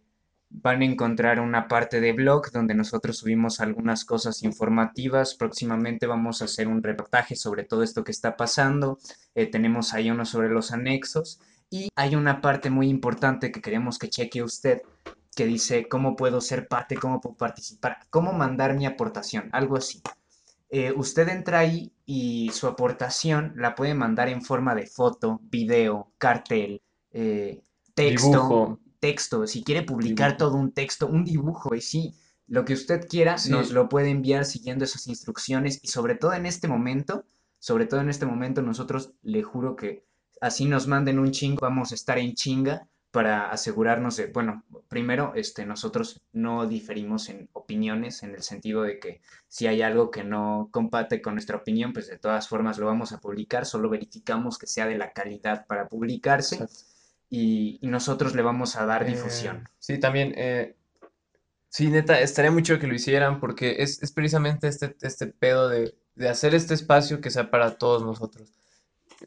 [0.50, 5.36] van a encontrar una parte de blog donde nosotros subimos algunas cosas informativas.
[5.36, 8.98] Próximamente vamos a hacer un reportaje sobre todo esto que está pasando.
[9.36, 11.40] Eh, tenemos ahí uno sobre los anexos.
[11.70, 14.82] Y hay una parte muy importante que queremos que cheque usted,
[15.36, 20.02] que dice cómo puedo ser parte, cómo puedo participar, cómo mandar mi aportación, algo así.
[20.72, 26.12] Eh, usted entra ahí y su aportación la puede mandar en forma de foto, video,
[26.18, 26.82] cartel,
[27.12, 27.62] eh,
[27.94, 28.80] texto, Dibujo.
[29.00, 29.46] Texto.
[29.48, 32.14] Si quiere publicar todo un texto, un dibujo, y sí,
[32.48, 33.52] lo que usted quiera, Sí.
[33.52, 37.24] nos lo puede enviar siguiendo esas instrucciones y sobre todo en este momento,
[37.60, 40.04] sobre todo en este momento, nosotros le juro que
[40.42, 45.34] así nos manden un chingo, vamos a estar en chinga para asegurarnos de, bueno, primero,
[45.36, 50.24] este, nosotros no diferimos en opiniones en el sentido de que si hay algo que
[50.24, 54.58] no compate con nuestra opinión, pues de todas formas lo vamos a publicar, solo verificamos
[54.60, 56.56] que sea de la calidad para publicarse.
[56.56, 56.86] Exacto.
[57.30, 59.70] Y, y nosotros le vamos a dar Eh, difusión.
[59.80, 60.76] sí, también, eh,
[61.70, 65.70] sí, neta, estaría muy chido que lo hicieran porque es, es precisamente este, este pedo
[65.70, 68.54] de, de hacer este espacio que sea para todos nosotros.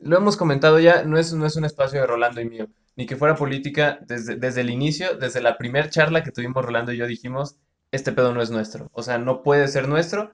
[0.01, 3.07] Lo hemos comentado ya, no es, no es un espacio de Rolando y mío, ni
[3.07, 3.99] que fuera política.
[4.07, 7.57] Desde, desde el inicio, desde la primera charla que tuvimos Rolando y yo dijimos,
[7.93, 8.91] este pedo no es nuestro.
[8.95, 10.33] O sea, no puede ser nuestro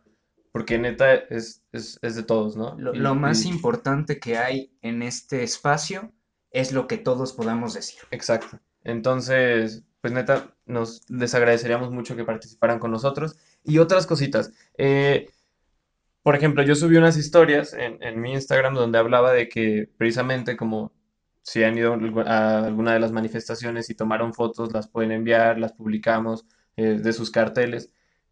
[0.52, 2.76] porque neta es, es, es de todos, ¿no?
[2.78, 6.12] Lo, Y- lo más y- importante que hay en este espacio
[6.50, 8.00] es lo que todos podamos decir.
[8.10, 8.60] Exacto.
[8.84, 13.36] Entonces, pues neta, nos les agradeceríamos mucho que participaran con nosotros.
[13.64, 14.52] Y otras cositas.
[14.78, 15.26] eh,
[16.22, 20.56] por ejemplo, yo subí unas historias en, en mi Instagram donde hablaba de que precisamente
[20.56, 20.92] como
[21.42, 21.94] si han ido
[22.26, 26.44] a alguna de las manifestaciones y tomaron fotos, las pueden enviar, las publicamos
[26.76, 27.90] eh, de sus carteles.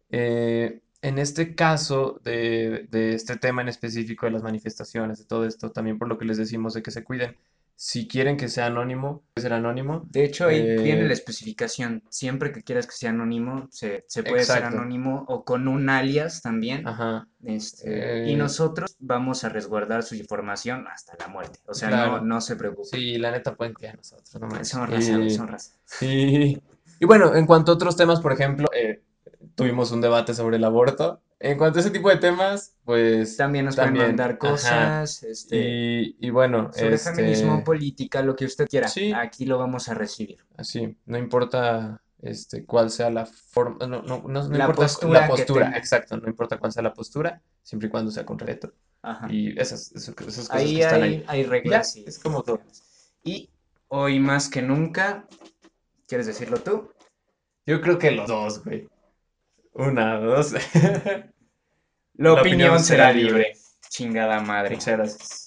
[0.09, 5.45] Eh, en este caso de, de este tema en específico de las manifestaciones, de todo
[5.45, 7.35] esto, también por lo que les decimos de que se cuiden.
[7.79, 10.01] Si quieren que sea anónimo, puede ser anónimo.
[10.09, 12.01] De hecho, ahí Eh, viene la especificación.
[12.09, 16.41] Siempre que quieras que sea anónimo, se, se puede ser anónimo o con un alias
[16.41, 16.87] también.
[16.87, 17.27] Ajá.
[17.43, 21.59] Este, y Eh, nosotros vamos a resguardar su información hasta la muerte.
[21.67, 22.11] O sea, Claro.
[22.17, 22.99] no, no se preocupen.
[22.99, 24.69] Sí, la neta pueden que a nosotros, no manches.
[24.69, 25.75] Son raza, Y- son raza.
[26.01, 26.59] Y,
[26.99, 29.03] y bueno, en cuanto a otros temas, por ejemplo, eh,
[29.53, 31.21] tuvimos un debate sobre el aborto.
[31.39, 34.39] En cuanto a ese tipo de temas, pues También nos pueden también, mandar ajá.
[34.39, 38.87] cosas, este, Y, y bueno, sobre este, feminismo, política, lo que usted quiera.
[38.87, 39.11] Sí.
[39.13, 40.39] Aquí lo vamos a recibir.
[40.57, 45.21] así, no importa este, cuál sea la forma, no, no, no, no La importa postura
[45.21, 48.73] la postura, exacto, no importa cuál sea la postura, siempre y cuando sea con respeto.
[49.03, 49.27] Ajá.
[49.29, 51.23] Y esas, esas, esas cosas Ahí que están hay, ahí.
[51.27, 51.95] hay Ya, reglas.
[52.05, 52.61] es como todo.
[53.23, 53.49] Y
[53.89, 55.27] hoy más que nunca,
[56.07, 56.89] ¿quieres decirlo tú?
[57.65, 58.87] Yo creo que los dos, güey.
[59.77, 60.53] Una, dos.
[62.15, 63.53] La, opinión, será libre.
[63.89, 64.75] Chingada madre.
[64.75, 65.46] Muchas gracias.